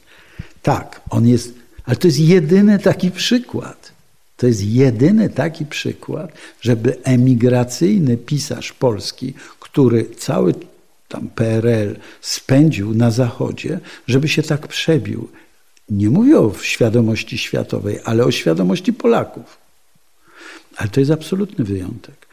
Tak, 0.63 1.01
on 1.11 1.27
jest, 1.27 1.55
ale 1.85 1.97
to 1.97 2.09
jest 2.09 2.21
jedyny 2.21 2.79
taki 2.79 3.11
przykład. 3.11 3.96
To 4.37 4.47
jest 4.47 4.65
jedyny 4.65 5.29
taki 5.29 5.67
przykład, 5.67 6.33
żeby 6.61 7.03
emigracyjny 7.03 8.17
pisarz 8.17 8.73
polski, 8.73 9.35
który 9.61 10.05
cały 10.05 10.55
tam 11.09 11.29
PRL 11.29 11.97
spędził 12.21 12.95
na 12.95 13.11
Zachodzie, 13.11 13.81
żeby 14.07 14.29
się 14.29 14.43
tak 14.43 14.69
przebił 14.69 15.29
nie 15.91 16.11
mówię 16.11 16.39
o 16.39 16.53
świadomości 16.63 17.39
światowej, 17.39 18.01
ale 18.05 18.25
o 18.25 18.31
świadomości 18.31 18.93
Polaków. 18.93 19.59
Ale 20.77 20.89
to 20.89 21.01
jest 21.01 21.13
absolutny 21.13 21.65
wyjątek. 21.65 22.27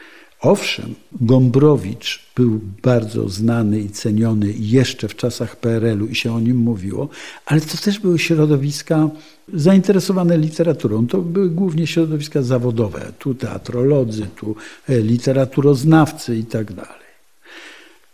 Owszem, 0.43 0.95
Gombrowicz 1.21 2.19
był 2.35 2.59
bardzo 2.83 3.29
znany 3.29 3.79
i 3.79 3.89
ceniony 3.89 4.53
jeszcze 4.59 5.07
w 5.07 5.15
czasach 5.15 5.55
PRL-u 5.55 6.07
i 6.07 6.15
się 6.15 6.35
o 6.35 6.39
nim 6.39 6.57
mówiło, 6.57 7.09
ale 7.45 7.61
to 7.61 7.77
też 7.77 7.99
były 7.99 8.19
środowiska 8.19 9.09
zainteresowane 9.53 10.37
literaturą. 10.37 11.07
To 11.07 11.17
były 11.17 11.49
głównie 11.49 11.87
środowiska 11.87 12.41
zawodowe. 12.41 13.11
Tu 13.19 13.35
teatrolodzy, 13.35 14.27
tu 14.35 14.55
e, 14.89 14.99
literaturoznawcy 14.99 16.37
i 16.37 16.43
tak 16.43 16.73
dalej. 16.73 17.03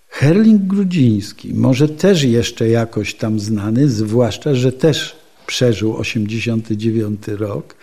Herling 0.09 0.61
Grudziński, 0.61 1.53
może 1.53 1.89
też 1.89 2.23
jeszcze 2.23 2.69
jakoś 2.69 3.15
tam 3.15 3.39
znany, 3.39 3.89
zwłaszcza, 3.89 4.55
że 4.55 4.71
też 4.71 5.15
przeżył 5.47 5.97
89 5.97 7.27
rok 7.27 7.75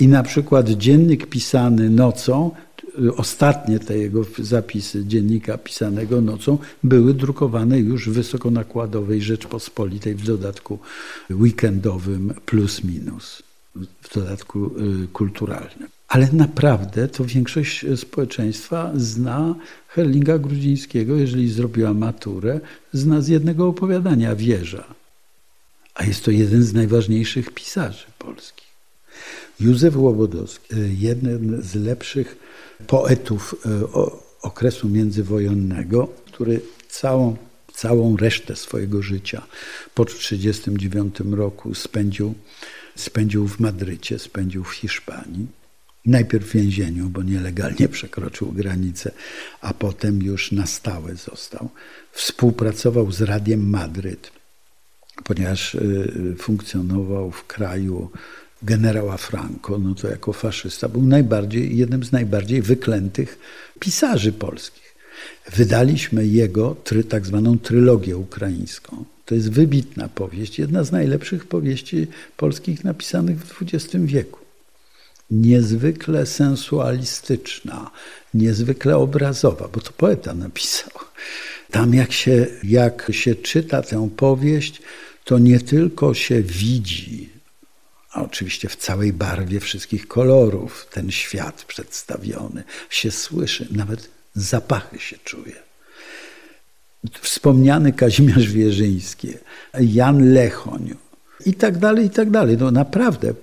i 0.00 0.08
na 0.08 0.22
przykład 0.22 0.70
dziennik 0.70 1.26
pisany 1.26 1.90
nocą, 1.90 2.50
ostatnie 3.16 3.78
te 3.78 3.98
jego 3.98 4.24
zapisy 4.38 5.04
dziennika 5.04 5.58
pisanego 5.58 6.20
nocą 6.20 6.58
były 6.82 7.14
drukowane 7.14 7.78
już 7.78 8.08
w 8.08 8.12
wysokonakładowej 8.12 9.22
Rzeczpospolitej, 9.22 10.14
w 10.14 10.24
dodatku 10.24 10.78
weekendowym 11.30 12.34
plus 12.46 12.84
minus, 12.84 13.42
w 14.02 14.14
dodatku 14.14 14.70
y, 15.04 15.08
kulturalnym. 15.12 15.88
Ale 16.08 16.28
naprawdę 16.32 17.08
to 17.08 17.24
większość 17.24 17.86
społeczeństwa 17.96 18.92
zna 18.96 19.54
Herlinga 19.88 20.38
Grudzińskiego, 20.38 21.16
jeżeli 21.16 21.50
zrobiła 21.50 21.94
maturę, 21.94 22.60
zna 22.92 23.20
z 23.20 23.28
jednego 23.28 23.68
opowiadania 23.68 24.36
Wieża 24.36 24.84
a 25.94 26.04
jest 26.04 26.24
to 26.24 26.30
jeden 26.30 26.62
z 26.62 26.72
najważniejszych 26.72 27.50
pisarzy 27.50 28.06
polskich. 28.18 28.74
Józef 29.60 29.96
Łobodowski, 29.96 30.74
jeden 30.98 31.62
z 31.62 31.74
lepszych 31.74 32.36
poetów 32.86 33.54
e, 33.66 33.86
okresu 34.42 34.88
międzywojennego, 34.88 36.08
który 36.26 36.60
całą, 36.88 37.36
całą 37.74 38.16
resztę 38.16 38.56
swojego 38.56 39.02
życia 39.02 39.42
po 39.94 40.04
1939 40.04 41.36
roku 41.36 41.74
spędził, 41.74 42.34
spędził 42.96 43.48
w 43.48 43.60
Madrycie, 43.60 44.18
spędził 44.18 44.64
w 44.64 44.72
Hiszpanii. 44.72 45.46
Najpierw 46.06 46.46
w 46.46 46.52
więzieniu, 46.52 47.08
bo 47.08 47.22
nielegalnie 47.22 47.88
przekroczył 47.88 48.52
granicę, 48.52 49.10
a 49.60 49.74
potem 49.74 50.22
już 50.22 50.52
na 50.52 50.66
stałe 50.66 51.16
został. 51.16 51.68
Współpracował 52.12 53.12
z 53.12 53.20
Radiem 53.20 53.70
Madryt 53.70 54.30
ponieważ 55.24 55.74
y, 55.74 56.36
funkcjonował 56.38 57.30
w 57.30 57.46
kraju 57.46 58.10
generała 58.64 59.16
Franco, 59.16 59.78
no 59.78 59.94
to 59.94 60.08
jako 60.08 60.32
faszysta 60.32 60.88
był 60.88 61.02
najbardziej, 61.02 61.76
jednym 61.76 62.04
z 62.04 62.12
najbardziej 62.12 62.62
wyklętych 62.62 63.38
pisarzy 63.80 64.32
polskich. 64.32 64.94
Wydaliśmy 65.56 66.26
jego 66.26 66.76
try, 66.84 67.04
tak 67.04 67.26
zwaną 67.26 67.58
trylogię 67.58 68.16
ukraińską. 68.16 69.04
To 69.24 69.34
jest 69.34 69.50
wybitna 69.50 70.08
powieść, 70.08 70.58
jedna 70.58 70.84
z 70.84 70.92
najlepszych 70.92 71.46
powieści 71.46 72.06
polskich 72.36 72.84
napisanych 72.84 73.38
w 73.38 73.62
XX 73.62 74.04
wieku. 74.04 74.40
Niezwykle 75.30 76.26
sensualistyczna, 76.26 77.90
niezwykle 78.34 78.96
obrazowa, 78.96 79.68
bo 79.68 79.80
to 79.80 79.92
poeta 79.92 80.34
napisał. 80.34 80.90
Tam 81.70 81.94
jak 81.94 82.12
się, 82.12 82.46
jak 82.64 83.08
się 83.10 83.34
czyta 83.34 83.82
tę 83.82 84.08
powieść, 84.16 84.82
to 85.24 85.38
nie 85.38 85.60
tylko 85.60 86.14
się 86.14 86.42
widzi, 86.42 87.34
oczywiście 88.22 88.68
w 88.68 88.76
całej 88.76 89.12
barwie 89.12 89.60
wszystkich 89.60 90.08
kolorów 90.08 90.86
ten 90.90 91.10
świat 91.10 91.64
przedstawiony, 91.64 92.64
się 92.90 93.10
słyszy, 93.10 93.68
nawet 93.70 94.10
zapachy 94.34 94.98
się 94.98 95.18
czuje. 95.24 95.62
Wspomniany 97.20 97.92
Kazimierz 97.92 98.52
Wierzyński, 98.52 99.34
Jan 99.80 100.32
Lechoń 100.32 100.94
i 101.46 101.54
tak 101.54 101.78
dalej, 101.78 102.06
i 102.06 102.10
tak 102.10 102.30
dalej. 102.30 102.56
No 102.58 102.70
naprawdę 102.70 103.34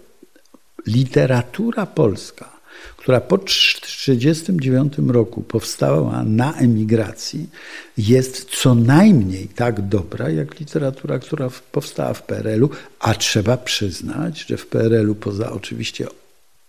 literatura 0.88 1.86
polska 1.86 2.61
która 2.98 3.22
po 3.22 3.38
1939 3.38 4.94
roku 5.08 5.42
powstała 5.42 6.24
na 6.24 6.54
emigracji, 6.54 7.50
jest 7.98 8.46
co 8.62 8.76
najmniej 8.76 9.48
tak 9.48 9.88
dobra 9.88 10.30
jak 10.30 10.60
literatura, 10.60 11.20
która 11.20 11.50
powstała 11.72 12.14
w 12.14 12.24
PRL-u, 12.24 12.70
a 13.00 13.14
trzeba 13.14 13.58
przyznać, 13.58 14.46
że 14.48 14.58
w 14.58 14.68
PRL-u 14.68 15.16
poza 15.16 15.52
oczywiście 15.52 16.08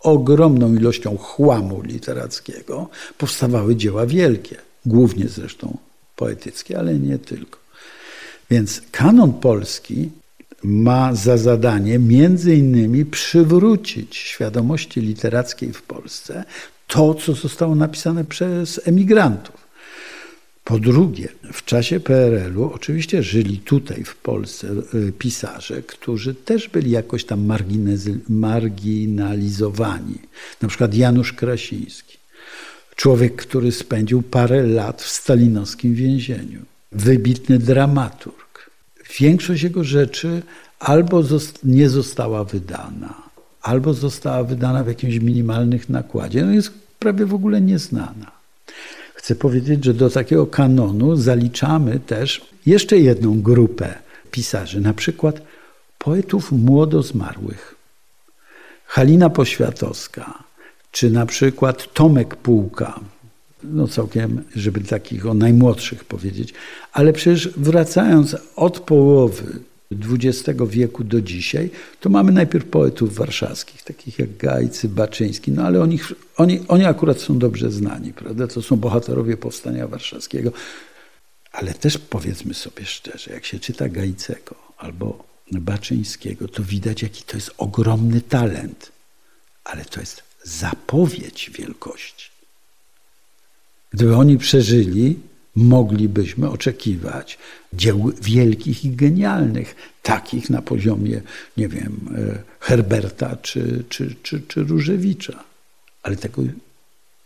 ogromną 0.00 0.74
ilością 0.74 1.16
chłamu 1.16 1.82
literackiego 1.82 2.88
powstawały 3.18 3.76
dzieła 3.76 4.06
wielkie, 4.06 4.56
głównie 4.86 5.28
zresztą 5.28 5.78
poetyckie, 6.16 6.78
ale 6.78 6.94
nie 6.94 7.18
tylko. 7.18 7.58
Więc 8.50 8.82
kanon 8.90 9.32
polski 9.32 10.10
ma 10.64 11.14
za 11.14 11.36
zadanie 11.36 11.98
między 11.98 12.54
innymi 12.56 13.04
przywrócić 13.04 14.16
świadomości 14.16 15.00
literackiej 15.00 15.72
w 15.72 15.82
Polsce 15.82 16.44
to, 16.86 17.14
co 17.14 17.32
zostało 17.32 17.74
napisane 17.74 18.24
przez 18.24 18.80
emigrantów. 18.84 19.62
Po 20.64 20.78
drugie, 20.78 21.28
w 21.52 21.64
czasie 21.64 22.00
PRL-u 22.00 22.70
oczywiście 22.72 23.22
żyli 23.22 23.58
tutaj 23.58 24.04
w 24.04 24.16
Polsce 24.16 24.68
y, 24.94 25.12
pisarze, 25.18 25.82
którzy 25.82 26.34
też 26.34 26.68
byli 26.68 26.90
jakoś 26.90 27.24
tam 27.24 27.58
marginalizowani. 28.28 30.18
Na 30.62 30.68
przykład 30.68 30.94
Janusz 30.94 31.32
Krasiński, 31.32 32.18
człowiek, 32.96 33.36
który 33.36 33.72
spędził 33.72 34.22
parę 34.22 34.66
lat 34.66 35.02
w 35.02 35.08
stalinowskim 35.08 35.94
więzieniu, 35.94 36.60
wybitny 36.92 37.58
dramaturg 37.58 38.51
większość 39.20 39.62
jego 39.62 39.84
rzeczy 39.84 40.42
albo 40.78 41.22
nie 41.64 41.88
została 41.88 42.44
wydana, 42.44 43.14
albo 43.62 43.94
została 43.94 44.44
wydana 44.44 44.84
w 44.84 44.88
jakimś 44.88 45.18
minimalnych 45.18 45.88
nakładzie. 45.88 46.44
No 46.44 46.52
jest 46.52 46.70
prawie 46.98 47.26
w 47.26 47.34
ogóle 47.34 47.60
nieznana. 47.60 48.30
Chcę 49.14 49.34
powiedzieć, 49.34 49.84
że 49.84 49.94
do 49.94 50.10
takiego 50.10 50.46
kanonu 50.46 51.16
zaliczamy 51.16 52.00
też 52.00 52.46
jeszcze 52.66 52.98
jedną 52.98 53.42
grupę 53.42 53.94
pisarzy, 54.30 54.80
na 54.80 54.94
przykład 54.94 55.42
poetów 55.98 56.52
młodo 56.52 57.02
zmarłych. 57.02 57.74
Halina 58.86 59.30
Poświatowska, 59.30 60.44
czy 60.92 61.10
na 61.10 61.26
przykład 61.26 61.94
Tomek 61.94 62.36
Półka, 62.36 63.00
no 63.64 63.88
całkiem, 63.88 64.44
żeby 64.56 64.80
takich 64.80 65.26
o 65.26 65.34
najmłodszych 65.34 66.04
powiedzieć, 66.04 66.54
ale 66.92 67.12
przecież 67.12 67.48
wracając 67.56 68.36
od 68.56 68.80
połowy 68.80 69.60
XX 69.92 70.60
wieku 70.68 71.04
do 71.04 71.20
dzisiaj, 71.20 71.70
to 72.00 72.10
mamy 72.10 72.32
najpierw 72.32 72.64
poetów 72.64 73.14
warszawskich, 73.14 73.82
takich 73.82 74.18
jak 74.18 74.36
Gajcy, 74.36 74.88
Baczyński, 74.88 75.52
no 75.52 75.62
ale 75.62 75.80
oni, 75.80 75.98
oni, 76.36 76.60
oni 76.68 76.84
akurat 76.84 77.20
są 77.20 77.38
dobrze 77.38 77.70
znani, 77.70 78.12
prawda? 78.12 78.46
To 78.46 78.62
są 78.62 78.76
bohaterowie 78.76 79.36
Powstania 79.36 79.88
Warszawskiego. 79.88 80.52
Ale 81.52 81.74
też 81.74 81.98
powiedzmy 81.98 82.54
sobie 82.54 82.84
szczerze, 82.84 83.32
jak 83.32 83.46
się 83.46 83.58
czyta 83.58 83.88
Gajcego 83.88 84.54
albo 84.78 85.24
Baczyńskiego, 85.52 86.48
to 86.48 86.62
widać, 86.62 87.02
jaki 87.02 87.22
to 87.22 87.36
jest 87.36 87.50
ogromny 87.58 88.20
talent. 88.20 88.92
Ale 89.64 89.84
to 89.84 90.00
jest 90.00 90.22
zapowiedź 90.44 91.50
wielkości. 91.50 92.31
Gdyby 93.94 94.16
oni 94.16 94.38
przeżyli, 94.38 95.18
moglibyśmy 95.56 96.50
oczekiwać 96.50 97.38
dzieł 97.72 98.12
wielkich 98.22 98.84
i 98.84 98.90
genialnych, 98.90 99.74
takich 100.02 100.50
na 100.50 100.62
poziomie, 100.62 101.20
nie 101.56 101.68
wiem, 101.68 102.00
e, 102.16 102.42
Herberta 102.60 103.36
czy, 103.36 103.84
czy, 103.88 104.14
czy, 104.22 104.40
czy 104.48 104.62
Różewicza. 104.62 105.44
Ale 106.02 106.16
tego 106.16 106.42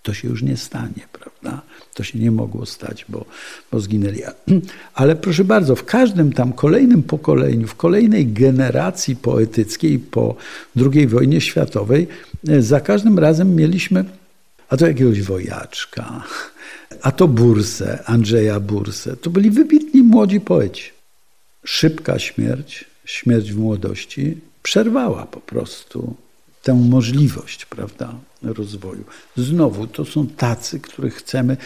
to 0.02 0.14
się 0.14 0.28
już 0.28 0.42
nie 0.42 0.56
stanie, 0.56 1.08
prawda? 1.12 1.62
To 1.94 2.04
się 2.04 2.18
nie 2.18 2.30
mogło 2.30 2.66
stać, 2.66 3.06
bo, 3.08 3.24
bo 3.72 3.80
zginęli. 3.80 4.22
Ale 4.94 5.16
proszę 5.16 5.44
bardzo, 5.44 5.76
w 5.76 5.84
każdym 5.84 6.32
tam 6.32 6.52
kolejnym 6.52 7.02
pokoleniu, 7.02 7.66
w 7.66 7.74
kolejnej 7.74 8.26
generacji 8.26 9.16
poetyckiej 9.16 9.98
po 9.98 10.36
II 10.76 11.06
wojnie 11.06 11.40
światowej, 11.40 12.06
e, 12.48 12.62
za 12.62 12.80
każdym 12.80 13.18
razem 13.18 13.54
mieliśmy 13.54 14.04
a 14.68 14.76
to 14.76 14.86
jakiegoś 14.86 15.22
wojaczka, 15.22 16.22
a 17.02 17.12
to 17.12 17.28
Bursę, 17.28 18.02
Andrzeja 18.06 18.60
Bursę. 18.60 19.16
To 19.16 19.30
byli 19.30 19.50
wybitni 19.50 20.02
młodzi 20.02 20.40
poeci. 20.40 20.90
Szybka 21.64 22.18
śmierć, 22.18 22.84
śmierć 23.04 23.52
w 23.52 23.58
młodości 23.58 24.40
przerwała 24.62 25.26
po 25.26 25.40
prostu 25.40 26.14
tę 26.62 26.74
możliwość 26.74 27.66
prawda, 27.66 28.14
rozwoju. 28.42 29.04
Znowu 29.36 29.86
to 29.86 30.04
są 30.04 30.26
tacy, 30.26 30.80
których 30.80 31.14
chcemy 31.14 31.56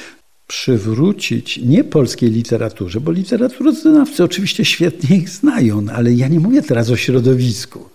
przywrócić 0.46 1.56
nie 1.56 1.84
polskiej 1.84 2.30
literaturze, 2.30 3.00
bo 3.00 3.12
literaturoznawcy 3.12 4.24
oczywiście 4.24 4.64
świetnie 4.64 5.16
ich 5.16 5.28
znają, 5.28 5.86
ale 5.94 6.12
ja 6.12 6.28
nie 6.28 6.40
mówię 6.40 6.62
teraz 6.62 6.90
o 6.90 6.96
środowisku, 6.96 7.88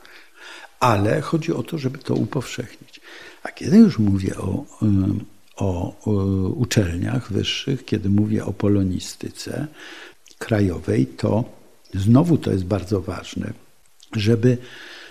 ale 0.80 1.22
chodzi 1.22 1.54
o 1.54 1.64
to, 1.64 1.78
żeby 1.78 1.98
to 1.98 2.16
upowszechnić. 2.16 3.02
A 3.44 3.52
kiedy 3.52 3.78
już 3.78 4.00
mówię 4.00 4.38
o, 4.38 4.66
o, 5.56 5.96
o 6.06 6.12
uczelniach 6.50 7.32
wyższych, 7.32 7.86
kiedy 7.86 8.10
mówię 8.10 8.46
o 8.46 8.54
polonistyce 8.54 9.68
krajowej, 10.38 11.08
to 11.08 11.44
znowu 11.94 12.38
to 12.38 12.52
jest 12.52 12.66
bardzo 12.66 13.02
ważne, 13.02 13.54
żeby 14.16 14.58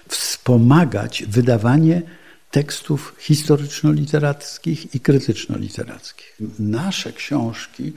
wspomagać 0.08 1.24
wydawanie 1.28 2.02
tekstów 2.50 3.14
historyczno-literackich 3.18 4.94
i 4.94 5.00
krytyczno-literackich. 5.00 6.40
Nasze 6.58 7.12
książki 7.12 7.92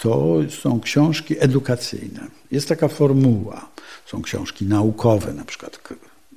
to 0.00 0.36
są 0.62 0.80
książki 0.80 1.34
edukacyjne. 1.38 2.26
Jest 2.50 2.68
taka 2.68 2.88
formuła. 2.88 3.68
Są 4.06 4.22
książki 4.22 4.64
naukowe, 4.64 5.32
na 5.32 5.44
przykład 5.44 5.78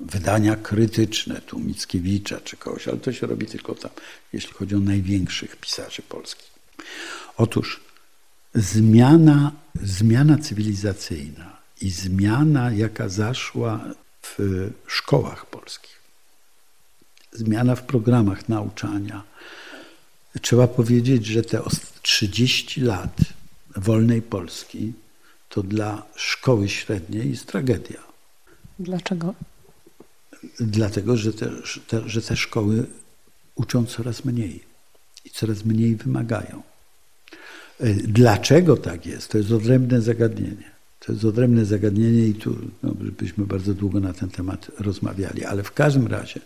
wydania 0.00 0.56
krytyczne 0.56 1.40
tu 1.40 1.58
Mickiewicza 1.58 2.40
czy 2.40 2.56
kogoś, 2.56 2.88
ale 2.88 2.96
to 2.96 3.12
się 3.12 3.26
robi 3.26 3.46
tylko 3.46 3.74
tam, 3.74 3.90
jeśli 4.32 4.52
chodzi 4.52 4.74
o 4.74 4.80
największych 4.80 5.56
pisarzy 5.56 6.02
polskich. 6.02 6.50
Otóż 7.36 7.80
zmiana, 8.54 9.52
zmiana 9.82 10.38
cywilizacyjna 10.38 11.56
i 11.80 11.90
zmiana, 11.90 12.72
jaka 12.72 13.08
zaszła 13.08 13.84
w 14.22 14.38
szkołach 14.86 15.46
polskich, 15.46 16.00
zmiana 17.32 17.76
w 17.76 17.82
programach 17.82 18.48
nauczania. 18.48 19.22
Trzeba 20.40 20.68
powiedzieć, 20.68 21.26
że 21.26 21.42
te 21.42 21.62
30 22.02 22.80
lat 22.80 23.16
wolnej 23.76 24.22
Polski 24.22 24.92
to 25.48 25.62
dla 25.62 26.02
szkoły 26.16 26.68
średniej 26.68 27.30
jest 27.30 27.46
tragedia. 27.46 28.00
Dlaczego? 28.78 29.34
Dlatego, 30.60 31.16
że 31.16 31.32
te, 31.32 31.50
te, 31.86 32.08
że 32.08 32.22
te 32.22 32.36
szkoły 32.36 32.86
uczą 33.54 33.86
coraz 33.86 34.24
mniej 34.24 34.64
i 35.24 35.30
coraz 35.30 35.64
mniej 35.64 35.96
wymagają. 35.96 36.62
E, 37.80 37.94
dlaczego 37.94 38.76
tak 38.76 39.06
jest? 39.06 39.28
To 39.28 39.38
jest 39.38 39.52
odrębne 39.52 40.02
zagadnienie. 40.02 40.70
To 41.00 41.12
jest 41.12 41.24
odrębne 41.24 41.64
zagadnienie 41.64 42.26
i 42.26 42.34
tu 42.34 42.56
no, 42.82 42.94
byśmy 42.94 43.46
bardzo 43.46 43.74
długo 43.74 44.00
na 44.00 44.12
ten 44.12 44.28
temat 44.28 44.70
rozmawiali, 44.78 45.44
ale 45.44 45.62
w 45.62 45.72
każdym 45.72 46.06
razie 46.06 46.40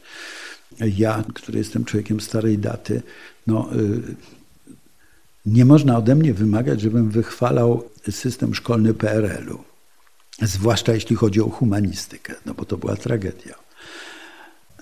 ja, 0.80 1.24
który 1.34 1.58
jestem 1.58 1.84
człowiekiem 1.84 2.20
starej 2.20 2.58
daty, 2.58 3.02
no, 3.46 3.70
y, 3.76 4.14
nie 5.46 5.64
można 5.64 5.98
ode 5.98 6.14
mnie 6.14 6.34
wymagać, 6.34 6.80
żebym 6.80 7.10
wychwalał 7.10 7.90
system 8.10 8.54
szkolny 8.54 8.94
PRL-u, 8.94 9.64
zwłaszcza 10.42 10.94
jeśli 10.94 11.16
chodzi 11.16 11.40
o 11.40 11.48
humanistykę, 11.48 12.34
no 12.46 12.54
bo 12.54 12.64
to 12.64 12.76
była 12.76 12.96
tragedia. 12.96 13.63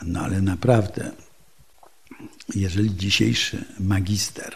No 0.04 0.20
ale 0.20 0.40
naprawdę, 0.42 1.12
jeżeli 2.54 2.96
dzisiejszy 2.96 3.64
magister 3.80 4.54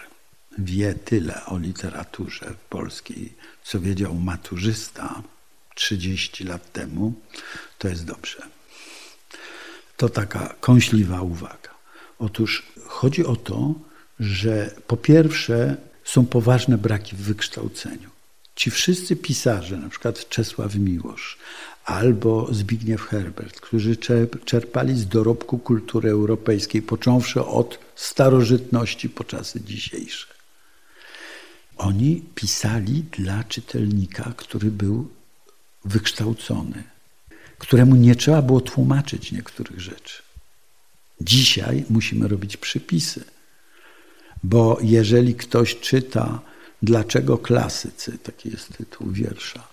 wie 0.58 0.94
tyle 0.94 1.46
o 1.46 1.58
literaturze 1.58 2.54
polskiej, 2.70 3.32
co 3.64 3.80
wiedział 3.80 4.14
maturzysta 4.14 5.22
30 5.74 6.44
lat 6.44 6.72
temu, 6.72 7.14
to 7.78 7.88
jest 7.88 8.04
dobrze. 8.04 8.42
To 9.96 10.08
taka 10.08 10.54
kąśliwa 10.60 11.22
uwaga. 11.22 11.70
Otóż 12.18 12.62
chodzi 12.86 13.26
o 13.26 13.36
to, 13.36 13.74
że 14.20 14.74
po 14.86 14.96
pierwsze 14.96 15.76
są 16.04 16.26
poważne 16.26 16.78
braki 16.78 17.16
w 17.16 17.20
wykształceniu. 17.20 18.15
Ci 18.56 18.70
wszyscy 18.70 19.16
pisarze, 19.16 19.76
na 19.76 19.88
przykład 19.88 20.28
Czesław 20.28 20.74
Miłosz 20.74 21.38
albo 21.84 22.54
Zbigniew 22.54 23.02
Herbert, 23.02 23.60
którzy 23.60 23.96
czerpali 24.44 24.98
z 24.98 25.06
dorobku 25.06 25.58
kultury 25.58 26.10
europejskiej, 26.10 26.82
począwszy 26.82 27.44
od 27.44 27.78
starożytności 27.94 29.08
po 29.08 29.24
czasy 29.24 29.60
dzisiejsze. 29.60 30.26
Oni 31.76 32.22
pisali 32.34 33.02
dla 33.02 33.44
czytelnika, 33.44 34.32
który 34.36 34.70
był 34.70 35.08
wykształcony, 35.84 36.84
któremu 37.58 37.96
nie 37.96 38.14
trzeba 38.14 38.42
było 38.42 38.60
tłumaczyć 38.60 39.32
niektórych 39.32 39.80
rzeczy. 39.80 40.22
Dzisiaj 41.20 41.84
musimy 41.90 42.28
robić 42.28 42.56
przypisy, 42.56 43.24
bo 44.44 44.78
jeżeli 44.82 45.34
ktoś 45.34 45.80
czyta 45.80 46.40
Dlaczego 46.82 47.38
klasycy, 47.38 48.18
taki 48.18 48.50
jest 48.50 48.76
tytuł 48.76 49.10
wiersza 49.10 49.68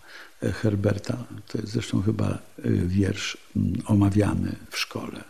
Herberta, 0.62 1.24
to 1.48 1.58
jest 1.58 1.74
zresztą 1.74 2.02
chyba 2.02 2.28
e, 2.30 2.40
wiersz 2.72 3.38
mm, 3.56 3.82
omawiany 3.86 4.56
w 4.72 4.78
szkole, 4.78 5.24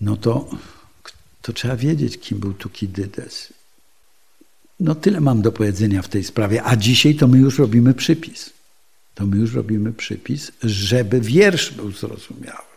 no 0.00 0.16
to, 0.16 0.48
to 1.42 1.52
trzeba 1.52 1.76
wiedzieć, 1.76 2.18
kim 2.18 2.38
był 2.38 2.54
Tukidydes. 2.54 3.52
No 4.80 4.94
tyle 4.94 5.20
mam 5.20 5.42
do 5.42 5.52
powiedzenia 5.52 6.02
w 6.02 6.08
tej 6.08 6.24
sprawie, 6.24 6.64
a 6.64 6.76
dzisiaj 6.76 7.14
to 7.14 7.28
my 7.28 7.38
już 7.38 7.58
robimy 7.58 7.94
przypis 7.94 8.54
to 9.14 9.26
my 9.26 9.36
już 9.36 9.54
robimy 9.54 9.92
przypis, 9.92 10.52
żeby 10.62 11.20
wiersz 11.20 11.70
był 11.70 11.92
zrozumiały. 11.92 12.74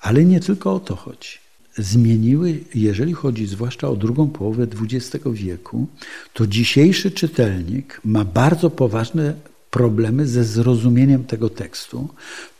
Ale 0.00 0.24
nie 0.24 0.40
tylko 0.40 0.74
o 0.74 0.80
to 0.80 0.96
chodzi. 0.96 1.41
Zmieniły, 1.78 2.58
jeżeli 2.74 3.12
chodzi 3.12 3.46
zwłaszcza 3.46 3.88
o 3.88 3.96
drugą 3.96 4.28
połowę 4.28 4.66
XX 4.82 5.24
wieku, 5.32 5.86
to 6.32 6.46
dzisiejszy 6.46 7.10
czytelnik 7.10 8.00
ma 8.04 8.24
bardzo 8.24 8.70
poważne 8.70 9.34
problemy 9.70 10.26
ze 10.26 10.44
zrozumieniem 10.44 11.24
tego 11.24 11.48
tekstu, 11.48 12.08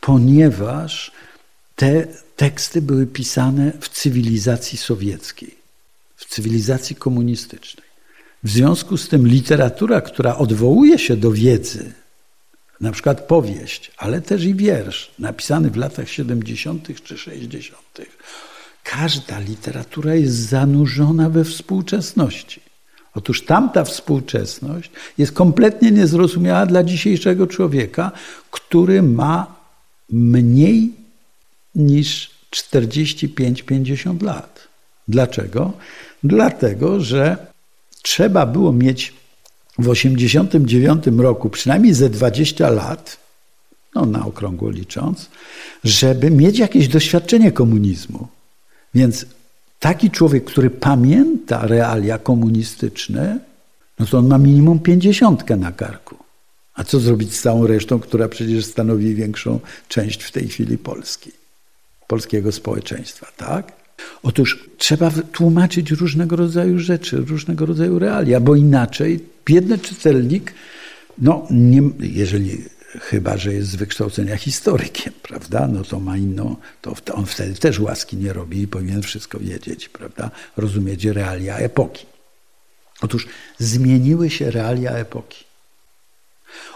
ponieważ 0.01 1.12
te 1.77 2.07
teksty 2.37 2.83
były 2.83 3.07
pisane 3.07 3.72
w 3.81 3.88
cywilizacji 3.88 4.79
sowieckiej, 4.79 5.55
w 6.16 6.25
cywilizacji 6.25 6.96
komunistycznej. 6.96 7.87
W 8.44 8.51
związku 8.51 8.96
z 8.96 9.09
tym 9.09 9.29
literatura, 9.29 10.01
która 10.01 10.37
odwołuje 10.37 10.98
się 10.98 11.16
do 11.16 11.33
wiedzy 11.33 11.92
na 12.81 12.92
przykład 12.92 13.27
powieść, 13.27 13.90
ale 13.96 14.20
też 14.20 14.44
i 14.44 14.55
wiersz 14.55 15.11
napisany 15.18 15.70
w 15.70 15.77
latach 15.77 16.09
70. 16.09 17.03
czy 17.05 17.18
60. 17.18 17.79
Każda 18.83 19.38
literatura 19.38 20.14
jest 20.14 20.35
zanurzona 20.35 21.31
we 21.31 21.45
współczesności. 21.45 22.61
Otóż 23.14 23.45
tamta 23.45 23.85
współczesność 23.85 24.90
jest 25.18 25.33
kompletnie 25.33 25.90
niezrozumiała 25.90 26.66
dla 26.66 26.83
dzisiejszego 26.83 27.47
człowieka, 27.47 28.12
który 28.51 29.03
ma 29.03 29.55
mniej 30.11 30.92
niż 31.75 32.31
45-50 32.51 34.23
lat. 34.23 34.68
Dlaczego? 35.09 35.73
Dlatego, 36.25 37.01
że 37.01 37.47
trzeba 38.03 38.47
było 38.47 38.73
mieć 38.73 39.14
w 39.79 39.88
1989 39.88 41.05
roku 41.18 41.51
przynajmniej 41.51 41.95
ze 41.95 42.11
20 42.11 42.71
lat, 42.71 43.16
no 43.95 44.07
na 44.07 44.27
okrągło 44.27 44.71
licząc, 44.71 45.31
żeby 45.85 46.31
mieć 46.31 46.59
jakieś 46.59 46.88
doświadczenie 46.88 47.53
komunizmu. 47.53 48.29
Więc 48.94 49.26
taki 49.81 50.11
człowiek, 50.11 50.44
który 50.44 50.70
pamięta 50.70 51.66
realia 51.66 52.18
komunistyczne, 52.18 53.38
no 53.98 54.07
to 54.07 54.18
on 54.18 54.28
ma 54.28 54.38
minimum 54.38 54.78
50 54.78 55.50
na 55.50 55.72
karku. 55.72 56.16
A 56.74 56.85
co 56.85 57.00
zrobić 57.00 57.35
z 57.35 57.42
całą 57.42 57.66
resztą, 57.66 58.00
która 58.00 58.28
przecież 58.28 58.64
stanowi 58.64 59.14
większą 59.14 59.61
część 59.88 60.22
w 60.22 60.31
tej 60.31 60.48
chwili 60.48 60.78
Polski, 60.78 61.31
polskiego 62.07 62.52
społeczeństwa, 62.52 63.26
tak? 63.37 63.72
Otóż 64.22 64.68
trzeba 64.78 65.11
tłumaczyć 65.33 65.90
różnego 65.90 66.37
rodzaju 66.37 66.78
rzeczy, 66.78 67.16
różnego 67.16 67.66
rodzaju 67.66 67.98
realia, 67.98 68.40
bo 68.40 68.57
inaczej 68.57 69.20
biedny 69.46 69.78
czytelnik, 69.78 70.55
no 71.18 71.46
nie, 71.50 71.83
jeżeli 72.00 72.64
chyba, 73.00 73.37
że 73.37 73.55
jest 73.55 73.70
z 73.70 73.76
wykształcenia 73.76 74.37
historykiem, 74.37 75.12
prawda, 75.22 75.68
no 75.68 75.83
to 75.83 76.00
ma 76.00 76.16
inną, 76.16 76.57
to 76.81 77.14
on 77.14 77.26
wtedy 77.26 77.55
też 77.55 77.81
łaski 77.81 78.16
nie 78.16 78.33
robi 78.33 78.62
i 78.62 78.68
powinien 78.68 79.02
wszystko 79.02 79.38
wiedzieć, 79.38 79.88
prawda, 79.88 80.31
rozumieć 80.57 81.05
realia 81.05 81.57
epoki. 81.57 82.07
Otóż 83.02 83.26
zmieniły 83.59 84.31
się 84.31 84.50
realia 84.50 84.90
epoki. 84.90 85.44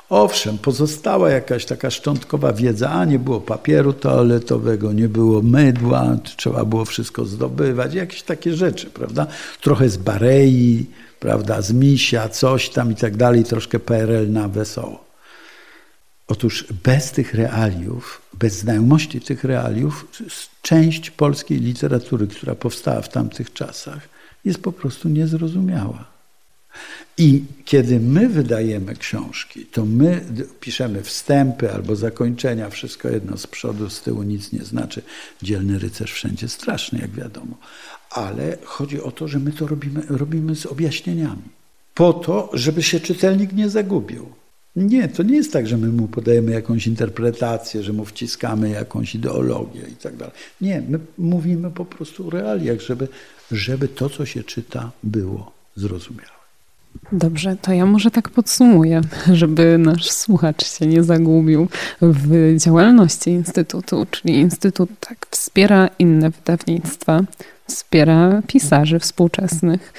Owszem, 0.08 0.58
pozostała 0.58 1.30
jakaś 1.30 1.64
taka 1.64 1.90
szczątkowa 1.90 2.52
wiedza, 2.52 2.90
a 2.90 3.04
nie 3.04 3.18
było 3.18 3.40
papieru 3.40 3.92
toaletowego, 3.92 4.92
nie 4.92 5.08
było 5.08 5.42
mydła, 5.42 6.16
trzeba 6.36 6.64
było 6.64 6.84
wszystko 6.84 7.24
zdobywać, 7.24 7.94
jakieś 7.94 8.22
takie 8.22 8.54
rzeczy, 8.54 8.90
prawda? 8.90 9.26
Trochę 9.60 9.88
z 9.88 9.96
Barei, 9.96 10.86
prawda, 11.20 11.62
z 11.62 11.72
Misia, 11.72 12.28
coś 12.28 12.68
tam 12.68 12.92
i 12.92 12.94
tak 12.94 13.16
dalej, 13.16 13.44
troszkę 13.44 13.78
PRL 13.78 14.32
na 14.32 14.48
wesoło. 14.48 15.05
Otóż 16.28 16.64
bez 16.84 17.12
tych 17.12 17.34
realiów, 17.34 18.22
bez 18.34 18.58
znajomości 18.58 19.20
tych 19.20 19.44
realiów, 19.44 20.06
część 20.62 21.10
polskiej 21.10 21.60
literatury, 21.60 22.26
która 22.26 22.54
powstała 22.54 23.02
w 23.02 23.08
tamtych 23.08 23.52
czasach, 23.52 24.08
jest 24.44 24.62
po 24.62 24.72
prostu 24.72 25.08
niezrozumiała. 25.08 26.16
I 27.18 27.44
kiedy 27.64 28.00
my 28.00 28.28
wydajemy 28.28 28.96
książki, 28.96 29.66
to 29.66 29.84
my 29.84 30.24
piszemy 30.60 31.02
wstępy 31.02 31.72
albo 31.72 31.96
zakończenia, 31.96 32.70
wszystko 32.70 33.08
jedno 33.08 33.36
z 33.36 33.46
przodu, 33.46 33.90
z 33.90 34.00
tyłu 34.00 34.22
nic 34.22 34.52
nie 34.52 34.64
znaczy. 34.64 35.02
Dzielny 35.42 35.78
rycerz 35.78 36.12
wszędzie 36.12 36.48
straszny, 36.48 36.98
jak 36.98 37.10
wiadomo. 37.10 37.56
Ale 38.10 38.58
chodzi 38.64 39.02
o 39.02 39.10
to, 39.10 39.28
że 39.28 39.38
my 39.38 39.52
to 39.52 39.66
robimy, 39.66 40.02
robimy 40.08 40.56
z 40.56 40.66
objaśnieniami. 40.66 41.42
Po 41.94 42.12
to, 42.12 42.50
żeby 42.52 42.82
się 42.82 43.00
czytelnik 43.00 43.52
nie 43.52 43.70
zagubił. 43.70 44.28
Nie, 44.76 45.08
to 45.08 45.22
nie 45.22 45.36
jest 45.36 45.52
tak, 45.52 45.66
że 45.66 45.76
my 45.76 45.88
mu 45.88 46.08
podajemy 46.08 46.52
jakąś 46.52 46.86
interpretację, 46.86 47.82
że 47.82 47.92
mu 47.92 48.04
wciskamy 48.04 48.70
jakąś 48.70 49.14
ideologię 49.14 49.82
i 49.92 49.96
tak 49.96 50.16
dalej. 50.16 50.34
Nie, 50.60 50.82
my 50.88 50.98
mówimy 51.18 51.70
po 51.70 51.84
prostu 51.84 52.26
o 52.26 52.30
realiach, 52.30 52.80
żeby, 52.80 53.08
żeby 53.52 53.88
to, 53.88 54.10
co 54.10 54.26
się 54.26 54.44
czyta, 54.44 54.90
było 55.02 55.52
zrozumiałe. 55.76 56.36
Dobrze, 57.12 57.56
to 57.62 57.72
ja 57.72 57.86
może 57.86 58.10
tak 58.10 58.30
podsumuję, 58.30 59.00
żeby 59.32 59.78
nasz 59.78 60.10
słuchacz 60.10 60.64
się 60.78 60.86
nie 60.86 61.02
zagubił 61.02 61.68
w 62.02 62.54
działalności 62.58 63.30
Instytutu, 63.30 64.06
czyli 64.10 64.34
Instytut 64.34 64.90
tak 65.00 65.26
wspiera 65.30 65.88
inne 65.98 66.30
wydawnictwa, 66.30 67.20
wspiera 67.66 68.42
pisarzy 68.46 68.98
współczesnych, 68.98 69.92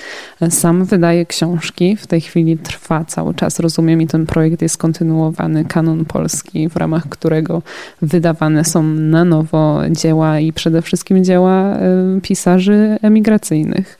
sam 0.49 0.85
wydaje 0.85 1.25
książki, 1.25 1.95
w 1.95 2.07
tej 2.07 2.21
chwili 2.21 2.57
trwa 2.57 3.05
cały 3.05 3.33
czas, 3.33 3.59
rozumiem, 3.59 4.01
i 4.01 4.07
ten 4.07 4.25
projekt 4.25 4.61
jest 4.61 4.77
kontynuowany, 4.77 5.65
kanon 5.65 6.05
polski, 6.05 6.69
w 6.69 6.75
ramach 6.75 7.09
którego 7.09 7.61
wydawane 8.01 8.65
są 8.65 8.83
na 8.83 9.25
nowo 9.25 9.81
dzieła 9.91 10.39
i 10.39 10.53
przede 10.53 10.81
wszystkim 10.81 11.23
dzieła 11.23 11.75
e, 11.75 12.21
pisarzy 12.21 12.97
emigracyjnych. 13.01 13.99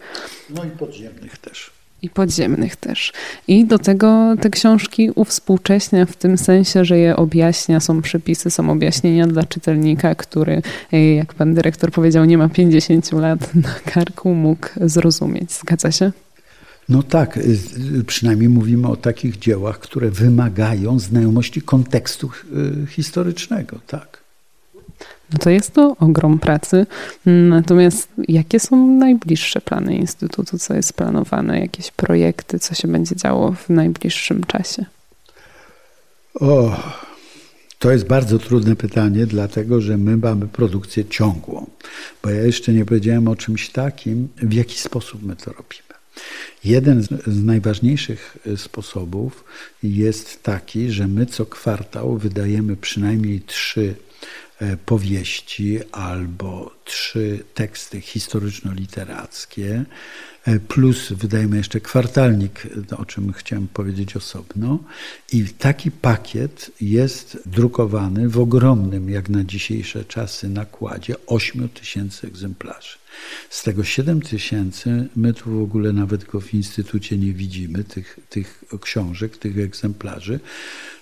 No 0.49 0.63
i 0.63 0.69
podziemnych 0.69 1.37
też. 1.37 1.76
I 2.01 2.09
podziemnych 2.09 2.75
też. 2.75 3.13
I 3.47 3.65
do 3.65 3.79
tego 3.79 4.35
te 4.41 4.49
książki 4.49 5.11
uwspółcześnia 5.15 6.05
w 6.05 6.15
tym 6.15 6.37
sensie, 6.37 6.85
że 6.85 6.97
je 6.97 7.15
objaśnia, 7.15 7.79
są 7.79 8.01
przepisy, 8.01 8.49
są 8.49 8.69
objaśnienia 8.69 9.27
dla 9.27 9.43
czytelnika, 9.43 10.15
który, 10.15 10.61
e, 10.91 11.15
jak 11.15 11.33
pan 11.33 11.53
dyrektor 11.53 11.91
powiedział, 11.91 12.25
nie 12.25 12.37
ma 12.37 12.49
50 12.49 13.11
lat 13.11 13.55
na 13.55 13.73
karku, 13.93 14.33
mógł 14.33 14.67
zrozumieć. 14.81 15.51
Zgadza 15.51 15.91
się? 15.91 16.11
No 16.89 17.03
tak, 17.03 17.37
y, 17.37 17.57
y, 17.99 18.03
przynajmniej 18.03 18.49
mówimy 18.49 18.87
o 18.87 18.95
takich 18.95 19.39
dziełach, 19.39 19.79
które 19.79 20.11
wymagają 20.11 20.99
znajomości 20.99 21.61
kontekstu 21.61 22.29
y, 22.83 22.87
historycznego, 22.87 23.79
tak. 23.87 24.26
No 25.33 25.39
to 25.39 25.49
jest 25.49 25.73
to 25.73 25.95
ogrom 25.99 26.39
pracy. 26.39 26.85
Natomiast 27.25 28.09
jakie 28.27 28.59
są 28.59 28.87
najbliższe 28.87 29.61
plany 29.61 29.95
Instytutu? 29.95 30.57
Co 30.57 30.73
jest 30.73 30.93
planowane? 30.93 31.59
Jakieś 31.59 31.91
projekty? 31.91 32.59
Co 32.59 32.75
się 32.75 32.87
będzie 32.87 33.15
działo 33.15 33.51
w 33.51 33.69
najbliższym 33.69 34.43
czasie? 34.43 34.85
O, 36.39 36.77
to 37.79 37.91
jest 37.91 38.07
bardzo 38.07 38.39
trudne 38.39 38.75
pytanie, 38.75 39.25
dlatego 39.25 39.81
że 39.81 39.97
my 39.97 40.17
mamy 40.17 40.47
produkcję 40.47 41.05
ciągłą. 41.05 41.67
Bo 42.23 42.29
ja 42.29 42.41
jeszcze 42.41 42.73
nie 42.73 42.85
powiedziałem 42.85 43.27
o 43.27 43.35
czymś 43.35 43.69
takim, 43.69 44.27
w 44.37 44.53
jaki 44.53 44.79
sposób 44.79 45.23
my 45.23 45.35
to 45.35 45.51
robimy. 45.51 45.87
Jeden 46.63 47.03
z 47.27 47.43
najważniejszych 47.43 48.37
sposobów 48.55 49.43
jest 49.83 50.43
taki, 50.43 50.91
że 50.91 51.07
my 51.07 51.25
co 51.25 51.45
kwartał 51.45 52.17
wydajemy 52.17 52.75
przynajmniej 52.75 53.41
trzy 53.41 53.95
powieści 54.85 55.79
albo 55.91 56.75
trzy 56.85 57.43
teksty 57.53 58.01
historyczno-literackie, 58.01 59.83
e, 60.45 60.59
plus 60.59 61.11
wydajemy 61.11 61.57
jeszcze 61.57 61.79
kwartalnik, 61.79 62.67
o 62.97 63.05
czym 63.05 63.33
chciałem 63.33 63.67
powiedzieć 63.67 64.15
osobno. 64.15 64.79
I 65.33 65.45
taki 65.45 65.91
pakiet 65.91 66.71
jest 66.81 67.37
drukowany 67.45 68.29
w 68.29 68.39
ogromnym, 68.39 69.09
jak 69.09 69.29
na 69.29 69.43
dzisiejsze 69.43 70.05
czasy, 70.05 70.49
nakładzie 70.49 71.15
8 71.27 71.69
tysięcy 71.69 72.27
egzemplarzy. 72.27 72.97
Z 73.49 73.63
tego 73.63 73.83
7 73.83 74.21
tysięcy, 74.21 75.07
my 75.15 75.33
tu 75.33 75.59
w 75.59 75.61
ogóle 75.61 75.93
nawet 75.93 76.23
go 76.23 76.41
w 76.41 76.53
instytucie 76.53 77.17
nie 77.17 77.33
widzimy, 77.33 77.83
tych, 77.83 78.19
tych 78.29 78.63
książek, 78.81 79.37
tych 79.37 79.59
egzemplarzy 79.59 80.39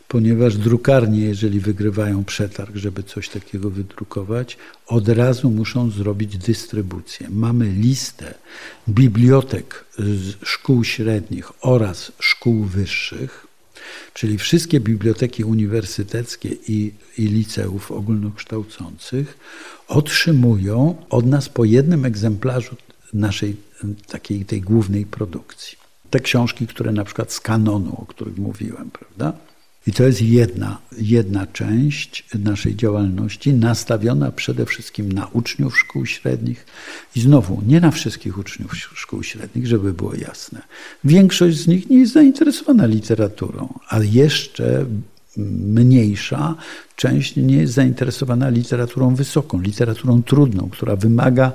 ponieważ 0.07 0.57
drukarnie, 0.57 1.19
jeżeli 1.19 1.59
wygrywają 1.59 2.23
przetarg, 2.23 2.75
żeby 2.75 3.03
coś 3.03 3.29
takiego 3.29 3.69
wydrukować, 3.69 4.57
od 4.87 5.09
razu 5.09 5.51
muszą 5.51 5.89
zrobić 5.89 6.37
dystrybucję. 6.37 7.27
Mamy 7.29 7.65
listę 7.65 8.33
bibliotek 8.89 9.85
szkół 10.43 10.83
średnich 10.83 11.51
oraz 11.61 12.11
szkół 12.19 12.63
wyższych, 12.63 13.47
czyli 14.13 14.37
wszystkie 14.37 14.79
biblioteki 14.79 15.43
uniwersyteckie 15.43 16.49
i, 16.67 16.93
i 17.17 17.27
liceów 17.27 17.91
ogólnokształcących 17.91 19.37
otrzymują 19.87 20.95
od 21.09 21.25
nas 21.25 21.49
po 21.49 21.65
jednym 21.65 22.05
egzemplarzu 22.05 22.75
naszej 23.13 23.55
takiej 24.07 24.45
tej 24.45 24.61
głównej 24.61 25.05
produkcji. 25.05 25.77
Te 26.09 26.19
książki, 26.19 26.67
które 26.67 26.91
na 26.91 27.03
przykład 27.03 27.33
z 27.33 27.39
kanonu, 27.39 27.97
o 28.01 28.05
których 28.05 28.37
mówiłem, 28.37 28.91
prawda? 28.91 29.33
I 29.87 29.91
to 29.91 30.03
jest 30.03 30.21
jedna, 30.21 30.77
jedna 30.97 31.47
część 31.47 32.25
naszej 32.39 32.75
działalności, 32.75 33.53
nastawiona 33.53 34.31
przede 34.31 34.65
wszystkim 34.65 35.11
na 35.11 35.27
uczniów 35.27 35.77
szkół 35.77 36.05
średnich. 36.05 36.65
I 37.15 37.21
znowu, 37.21 37.61
nie 37.67 37.79
na 37.79 37.91
wszystkich 37.91 38.37
uczniów 38.37 38.75
szkół 38.75 39.23
średnich, 39.23 39.67
żeby 39.67 39.93
było 39.93 40.15
jasne. 40.15 40.61
Większość 41.03 41.57
z 41.57 41.67
nich 41.67 41.89
nie 41.89 41.99
jest 41.99 42.13
zainteresowana 42.13 42.85
literaturą, 42.85 43.79
a 43.89 43.99
jeszcze 43.99 44.85
mniejsza 45.37 46.55
część 46.95 47.35
nie 47.35 47.57
jest 47.57 47.73
zainteresowana 47.73 48.49
literaturą 48.49 49.15
wysoką, 49.15 49.61
literaturą 49.61 50.23
trudną, 50.23 50.69
która 50.69 50.95
wymaga, 50.95 51.51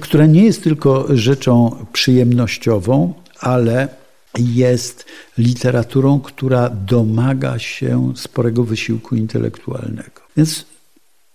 która 0.00 0.26
nie 0.26 0.44
jest 0.44 0.62
tylko 0.62 1.16
rzeczą 1.16 1.86
przyjemnościową, 1.92 3.14
ale 3.40 3.99
jest 4.38 5.04
literaturą, 5.38 6.20
która 6.20 6.70
domaga 6.70 7.58
się 7.58 8.12
sporego 8.16 8.64
wysiłku 8.64 9.16
intelektualnego. 9.16 10.22
Więc 10.36 10.64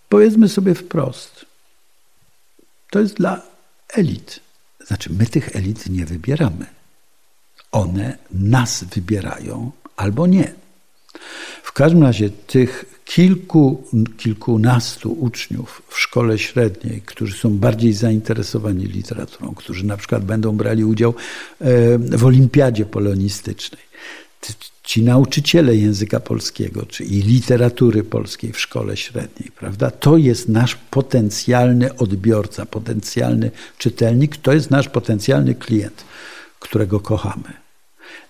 powiedzmy 0.09 0.49
sobie 0.49 0.75
wprost, 0.75 1.45
to 2.91 2.99
jest 2.99 3.13
dla 3.13 3.41
elit. 3.93 4.39
Znaczy, 4.87 5.09
my 5.13 5.25
tych 5.25 5.55
elit 5.55 5.89
nie 5.89 6.05
wybieramy. 6.05 6.65
One 7.71 8.17
nas 8.31 8.83
wybierają 8.83 9.71
albo 9.95 10.27
nie. 10.27 10.53
W 11.63 11.71
każdym 11.71 12.03
razie 12.03 12.29
tych 12.29 12.94
kilku, 13.05 13.83
kilkunastu 14.17 15.11
uczniów 15.11 15.81
w 15.89 15.99
szkole 15.99 16.37
średniej, 16.37 17.01
którzy 17.05 17.37
są 17.37 17.57
bardziej 17.57 17.93
zainteresowani 17.93 18.85
literaturą, 18.85 19.53
którzy 19.55 19.85
na 19.85 19.97
przykład 19.97 20.25
będą 20.25 20.57
brali 20.57 20.83
udział 20.83 21.13
e, 21.61 21.97
w 21.97 22.25
olimpiadzie 22.25 22.85
polonistycznej, 22.85 23.81
ci 24.83 25.03
nauczyciele 25.03 25.75
języka 25.75 26.19
polskiego, 26.19 26.85
czy 26.85 27.03
i 27.03 27.21
literatury 27.21 28.03
polskiej 28.03 28.53
w 28.53 28.59
szkole 28.59 28.97
średniej, 28.97 29.51
prawda? 29.51 29.91
To 29.91 30.17
jest 30.17 30.49
nasz 30.49 30.75
potencjalny 30.75 31.95
odbiorca, 31.95 32.65
potencjalny 32.65 33.51
czytelnik, 33.77 34.37
to 34.37 34.53
jest 34.53 34.71
nasz 34.71 34.89
potencjalny 34.89 35.55
klient, 35.55 36.03
którego 36.59 36.99
kochamy. 36.99 37.64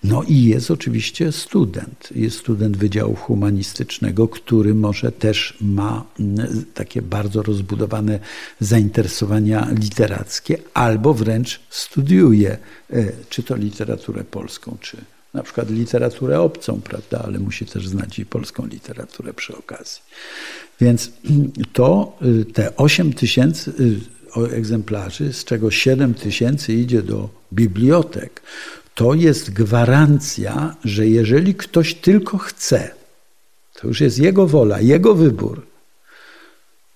No 0.04 0.24
i 0.24 0.44
jest 0.44 0.72
oczywiście 0.72 1.32
student. 1.32 2.10
Jest 2.16 2.38
student 2.38 2.78
Wydziału 2.78 3.16
Humanistycznego, 3.16 4.28
który 4.28 4.76
może 4.76 5.12
też 5.12 5.58
ma 5.62 6.06
mm, 6.20 6.66
takie 6.74 7.02
bardzo 7.02 7.44
rozbudowane 7.44 8.20
zainteresowania 8.60 9.68
literackie, 9.72 10.58
albo 10.74 11.14
wręcz 11.14 11.60
studiuje 11.70 12.58
e, 12.90 13.12
czy 13.30 13.44
to 13.44 13.56
literaturę 13.56 14.24
polską, 14.24 14.78
czy 14.82 14.98
na 15.36 15.44
przykład 15.44 15.70
literaturę 15.70 16.42
obcą, 16.42 16.82
prawda, 16.82 17.22
ale 17.26 17.40
musi 17.40 17.66
też 17.66 17.88
znać 17.88 18.20
i 18.20 18.26
polską 18.26 18.66
literaturę 18.66 19.34
przy 19.34 19.58
okazji. 19.58 20.02
Więc 20.82 21.12
to 21.74 22.18
y, 22.42 22.46
te 22.46 22.76
8 22.76 23.14
tysięcy 23.14 23.74
y, 24.38 24.56
egzemplarzy, 24.56 25.34
z 25.34 25.44
czego 25.44 25.72
7 25.72 26.14
tysięcy 26.14 26.74
idzie 26.74 27.02
do 27.02 27.30
bibliotek, 27.54 28.42
to 28.96 29.14
jest 29.14 29.54
gwarancja, 29.54 30.76
że 30.84 31.08
jeżeli 31.08 31.56
ktoś 31.56 31.94
tylko 31.94 32.38
chce, 32.38 32.92
to 33.74 33.88
już 33.88 34.02
jest 34.02 34.20
jego 34.20 34.48
wola, 34.48 34.82
jego 34.82 35.16
wybór, 35.16 35.66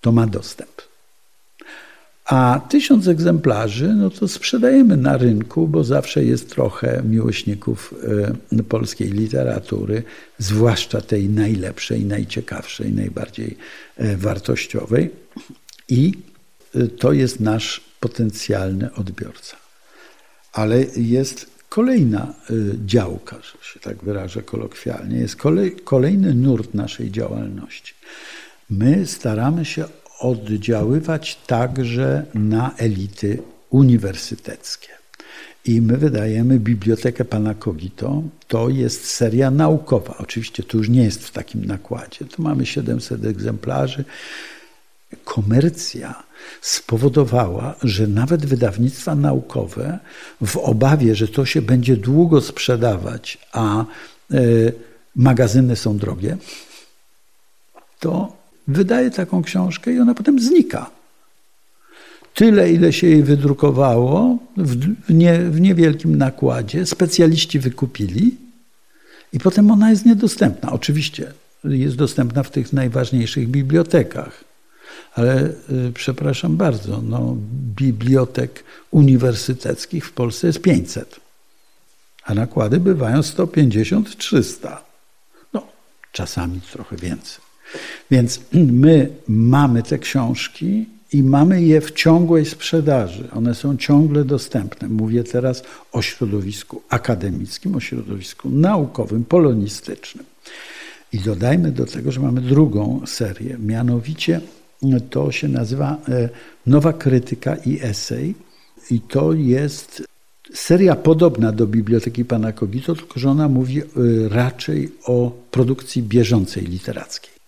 to 0.02 0.12
ma 0.12 0.28
dostęp. 0.28 0.82
A 2.26 2.62
tysiąc 2.70 3.08
egzemplarzy, 3.08 3.88
no 3.96 4.10
to 4.10 4.28
sprzedajemy 4.28 4.98
na 4.98 5.18
rynku, 5.18 5.68
bo 5.68 5.84
zawsze 5.84 6.24
jest 6.24 6.50
trochę 6.50 7.02
miłośników 7.04 7.94
e, 8.52 8.64
polskiej 8.64 9.10
literatury, 9.12 10.04
zwłaszcza 10.38 11.02
tej 11.02 11.30
najlepszej, 11.30 12.06
najciekawszej, 12.06 12.94
najbardziej 12.94 13.58
e, 13.98 14.18
wartościowej. 14.18 15.10
I 15.88 16.14
e, 16.76 16.88
to 16.88 17.14
jest 17.14 17.40
nasz 17.40 17.82
potencjalny 18.00 18.94
odbiorca. 18.94 19.58
Ale 20.54 20.86
jest 20.98 21.59
Kolejna 21.70 22.34
y, 22.50 22.76
działka, 22.86 23.36
że 23.36 23.74
się 23.74 23.80
tak 23.80 24.04
wyrażę 24.04 24.42
kolokwialnie, 24.42 25.18
jest 25.18 25.36
kolej, 25.36 25.76
kolejny 25.84 26.34
nurt 26.34 26.74
naszej 26.74 27.12
działalności. 27.12 27.94
My 28.70 29.08
staramy 29.08 29.66
się 29.66 29.86
oddziaływać 30.20 31.36
także 31.48 32.26
na 32.34 32.76
elity 32.78 33.42
uniwersyteckie. 33.70 34.90
I 35.66 35.82
my 35.82 35.98
wydajemy 35.98 36.60
Bibliotekę 36.60 37.26
Pana 37.26 37.54
Kogito. 37.54 38.24
To 38.48 38.70
jest 38.70 39.06
seria 39.06 39.52
naukowa. 39.52 40.18
Oczywiście 40.18 40.64
to 40.64 40.78
już 40.78 40.90
nie 40.90 41.04
jest 41.04 41.28
w 41.28 41.32
takim 41.32 41.66
nakładzie. 41.66 42.26
Tu 42.26 42.42
mamy 42.42 42.66
700 42.66 43.26
egzemplarzy. 43.26 44.04
Komercja 45.24 46.24
spowodowała, 46.62 47.76
że 47.84 48.08
nawet 48.08 48.46
wydawnictwa 48.46 49.16
naukowe, 49.16 50.00
w 50.42 50.58
obawie, 50.58 51.16
że 51.16 51.28
to 51.28 51.46
się 51.46 51.62
będzie 51.62 51.98
długo 51.98 52.42
sprzedawać, 52.42 53.38
a 53.52 53.86
y, 54.34 54.74
magazyny 55.16 55.76
są 55.76 55.98
drogie, 55.98 56.38
to 58.00 58.34
wydaje 58.68 59.12
taką 59.12 59.44
książkę 59.44 59.94
i 59.94 60.00
ona 60.00 60.14
potem 60.14 60.40
znika. 60.40 60.90
Tyle, 62.34 62.72
ile 62.72 62.94
się 62.94 63.08
jej 63.08 63.24
wydrukowało 63.24 64.38
w, 64.58 65.14
nie, 65.14 65.40
w 65.40 65.62
niewielkim 65.62 66.18
nakładzie, 66.18 66.86
specjaliści 66.86 67.60
wykupili 67.60 68.38
i 69.34 69.40
potem 69.40 69.72
ona 69.72 69.90
jest 69.90 70.06
niedostępna. 70.06 70.72
Oczywiście 70.72 71.34
jest 71.64 71.96
dostępna 71.96 72.44
w 72.44 72.52
tych 72.52 72.74
najważniejszych 72.74 73.48
bibliotekach 73.48 74.49
ale 75.14 75.50
y, 75.70 75.92
przepraszam 75.94 76.58
bardzo, 76.58 77.02
no, 77.02 77.36
bibliotek 77.76 78.64
uniwersyteckich 78.92 80.06
w 80.06 80.12
Polsce 80.12 80.48
jest 80.48 80.62
500, 80.62 81.20
a 82.24 82.34
nakłady 82.34 82.80
bywają 82.80 83.20
150-300. 83.20 84.78
No, 85.54 85.68
czasami 86.12 86.62
trochę 86.62 86.96
więcej. 86.96 87.50
Więc 88.12 88.40
my 88.86 89.10
mamy 89.28 89.84
te 89.84 90.00
książki 90.00 90.86
i 91.14 91.24
mamy 91.24 91.62
je 91.62 91.82
w 91.82 91.92
ciągłej 91.92 92.46
sprzedaży. 92.46 93.28
One 93.32 93.56
są 93.56 93.78
ciągle 93.78 94.24
dostępne. 94.24 94.90
Mówię 94.90 95.24
teraz 95.24 95.64
o 95.92 96.02
środowisku 96.02 96.82
akademickim, 96.90 97.76
o 97.76 97.80
środowisku 97.80 98.50
naukowym, 98.50 99.26
polonistycznym. 99.26 100.26
I 101.14 101.20
dodajmy 101.20 101.72
do 101.72 101.86
tego, 101.86 102.12
że 102.12 102.20
mamy 102.20 102.42
drugą 102.42 103.02
serię, 103.06 103.58
mianowicie 103.60 104.42
to 105.10 105.32
się 105.32 105.48
nazywa 105.48 105.98
e, 106.10 106.30
Nowa 106.68 106.94
Krytyka 106.94 107.56
i 107.56 107.80
Esej. 107.82 108.36
I 108.92 109.00
to 109.00 109.34
jest 109.34 110.04
seria 110.54 110.96
podobna 110.96 111.52
do 111.52 111.68
Biblioteki 111.68 112.26
Pana 112.26 112.52
Kogito, 112.52 112.96
tylko 112.96 113.20
że 113.20 113.30
ona 113.30 113.48
mówi 113.48 113.82
e, 113.82 113.86
raczej 114.30 114.92
o 115.06 115.32
produkcji 115.52 116.04
bieżącej 116.04 116.64
literackiej. 116.64 117.40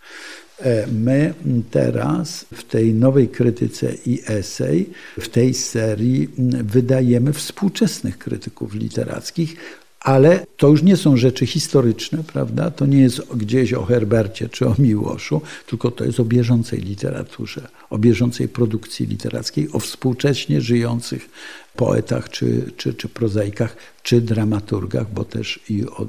E, 0.63 0.87
my 0.87 1.33
teraz 1.71 2.45
w 2.53 2.63
tej 2.63 2.93
nowej 2.93 3.29
krytyce 3.29 3.93
i 4.05 4.21
esej, 4.27 4.89
w 5.19 5.29
tej 5.29 5.53
serii 5.53 6.29
wydajemy 6.63 7.33
współczesnych 7.33 8.17
krytyków 8.17 8.75
literackich, 8.75 9.55
ale 10.01 10.45
to 10.57 10.67
już 10.67 10.83
nie 10.83 10.97
są 10.97 11.17
rzeczy 11.17 11.45
historyczne, 11.45 12.23
prawda? 12.23 12.71
To 12.71 12.85
nie 12.85 13.01
jest 13.01 13.21
gdzieś 13.35 13.73
o 13.73 13.85
Herbercie 13.85 14.49
czy 14.49 14.67
o 14.67 14.75
Miłoszu, 14.79 15.41
tylko 15.67 15.91
to 15.91 16.05
jest 16.05 16.19
o 16.19 16.25
bieżącej 16.25 16.81
literaturze, 16.81 17.67
o 17.89 17.97
bieżącej 17.97 18.47
produkcji 18.47 19.05
literackiej, 19.05 19.71
o 19.71 19.79
współcześnie 19.79 20.61
żyjących 20.61 21.29
poetach 21.75 22.29
czy, 22.29 22.71
czy, 22.77 22.93
czy 22.93 23.09
prozaikach, 23.09 23.75
czy 24.03 24.21
dramaturgach, 24.21 25.13
bo 25.13 25.23
też 25.23 25.59
i 25.69 25.85
o, 25.85 26.07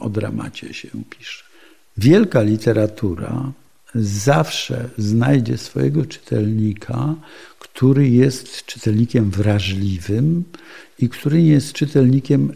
o 0.00 0.10
dramacie 0.10 0.74
się 0.74 0.88
pisze. 1.10 1.44
Wielka 1.96 2.42
literatura 2.42 3.52
zawsze 3.94 4.90
znajdzie 4.98 5.58
swojego 5.58 6.04
czytelnika, 6.04 7.14
który 7.58 8.08
jest 8.08 8.64
czytelnikiem 8.64 9.30
wrażliwym 9.30 10.44
i 10.98 11.08
który 11.08 11.42
nie 11.42 11.50
jest 11.50 11.72
czytelnikiem 11.72 12.52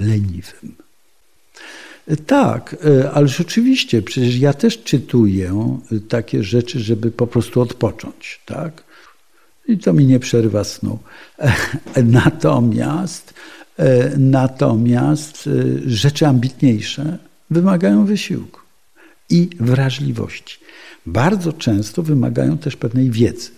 leniwym. 0.00 0.74
Tak, 2.26 2.76
e, 2.84 3.10
ale 3.10 3.28
rzeczywiście, 3.28 4.02
przecież 4.02 4.36
ja 4.36 4.52
też 4.52 4.82
czytuję 4.82 5.78
takie 6.08 6.44
rzeczy, 6.44 6.80
żeby 6.80 7.10
po 7.10 7.26
prostu 7.26 7.60
odpocząć, 7.60 8.40
tak? 8.46 8.84
I 9.68 9.78
to 9.78 9.92
mi 9.92 10.06
nie 10.06 10.18
przerwa 10.20 10.64
snu. 10.64 10.98
Natomiast, 12.04 13.34
e, 13.76 14.18
natomiast 14.18 15.46
e, 15.46 15.90
rzeczy 15.90 16.26
ambitniejsze 16.26 17.18
wymagają 17.50 18.06
wysiłku 18.06 18.60
i 19.30 19.50
wrażliwości. 19.60 20.58
Bardzo 21.06 21.52
często 21.52 22.02
wymagają 22.02 22.58
też 22.58 22.76
pewnej 22.76 23.10
wiedzy. 23.10 23.50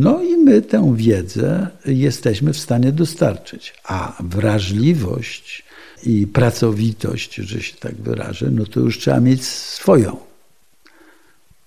No 0.00 0.22
i 0.22 0.36
my 0.36 0.62
tę 0.62 0.92
wiedzę 0.96 1.68
jesteśmy 1.86 2.52
w 2.52 2.58
stanie 2.58 2.92
dostarczyć, 2.92 3.74
a 3.84 4.16
wrażliwość 4.20 5.64
i 6.06 6.26
pracowitość, 6.26 7.34
że 7.34 7.62
się 7.62 7.76
tak 7.76 7.94
wyrażę, 7.94 8.50
no 8.50 8.66
to 8.66 8.80
już 8.80 8.98
trzeba 8.98 9.20
mieć 9.20 9.44
swoją. 9.44 10.16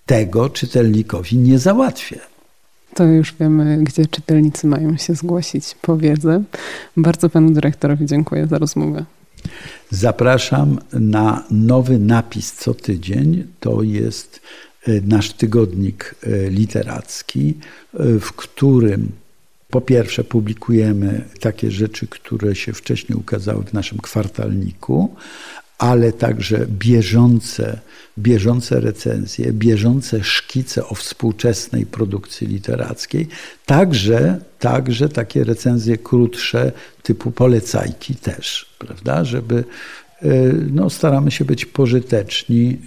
Tego 0.05 0.49
czytelnikowi 0.49 1.37
nie 1.37 1.59
załatwię. 1.59 2.19
To 2.93 3.03
już 3.03 3.33
wiemy, 3.39 3.83
gdzie 3.83 4.05
czytelnicy 4.05 4.67
mają 4.67 4.97
się 4.97 5.15
zgłosić 5.15 5.75
po 5.81 5.97
wiedzę. 5.97 6.43
Bardzo 6.97 7.29
panu 7.29 7.51
dyrektorowi 7.51 8.05
dziękuję 8.05 8.47
za 8.47 8.57
rozmowę. 8.57 9.05
Zapraszam 9.89 10.79
na 10.93 11.43
nowy 11.51 11.99
napis 11.99 12.53
co 12.53 12.73
tydzień. 12.73 13.47
To 13.59 13.83
jest 13.83 14.41
nasz 14.87 15.33
tygodnik 15.33 16.15
e, 16.23 16.49
literacki, 16.49 17.53
e, 17.93 18.19
w 18.19 18.33
którym 18.33 19.11
po 19.69 19.81
pierwsze 19.81 20.23
publikujemy 20.23 21.25
takie 21.39 21.71
rzeczy, 21.71 22.07
które 22.07 22.55
się 22.55 22.73
wcześniej 22.73 23.19
ukazały 23.19 23.63
w 23.63 23.73
naszym 23.73 23.97
kwartalniku, 23.97 25.15
ale 25.77 26.13
także 26.13 26.65
bieżące, 26.67 27.79
bieżące 28.17 28.79
recenzje, 28.79 29.53
bieżące 29.53 30.23
szkice 30.23 30.87
o 30.87 30.95
współczesnej 30.95 31.85
produkcji 31.85 32.47
literackiej, 32.47 33.27
także, 33.65 34.39
także 34.59 35.09
takie 35.09 35.43
recenzje 35.43 35.97
krótsze 35.97 36.71
typu 37.03 37.31
polecajki 37.31 38.15
też, 38.15 38.75
prawda, 38.79 39.23
żeby 39.23 39.63
no, 40.71 40.89
staramy 40.89 41.31
się 41.31 41.45
być 41.45 41.65
pożyteczni. 41.65 42.79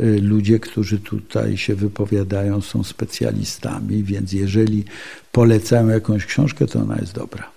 E, 0.00 0.04
ludzie, 0.04 0.58
którzy 0.58 0.98
tutaj 0.98 1.56
się 1.56 1.74
wypowiadają, 1.74 2.60
są 2.60 2.84
specjalistami, 2.84 4.02
więc 4.02 4.32
jeżeli 4.32 4.84
polecają 5.32 5.88
jakąś 5.88 6.26
książkę, 6.26 6.66
to 6.66 6.80
ona 6.80 6.96
jest 6.96 7.14
dobra. 7.14 7.50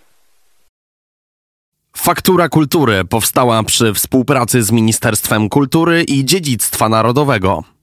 Faktura 1.98 2.50
Kultury 2.50 3.06
powstała 3.06 3.64
przy 3.64 3.94
współpracy 3.94 4.64
z 4.64 4.72
Ministerstwem 4.72 5.50
Kultury 5.50 6.04
i 6.04 6.26
Dziedzictwa 6.26 6.90
Narodowego. 6.90 7.75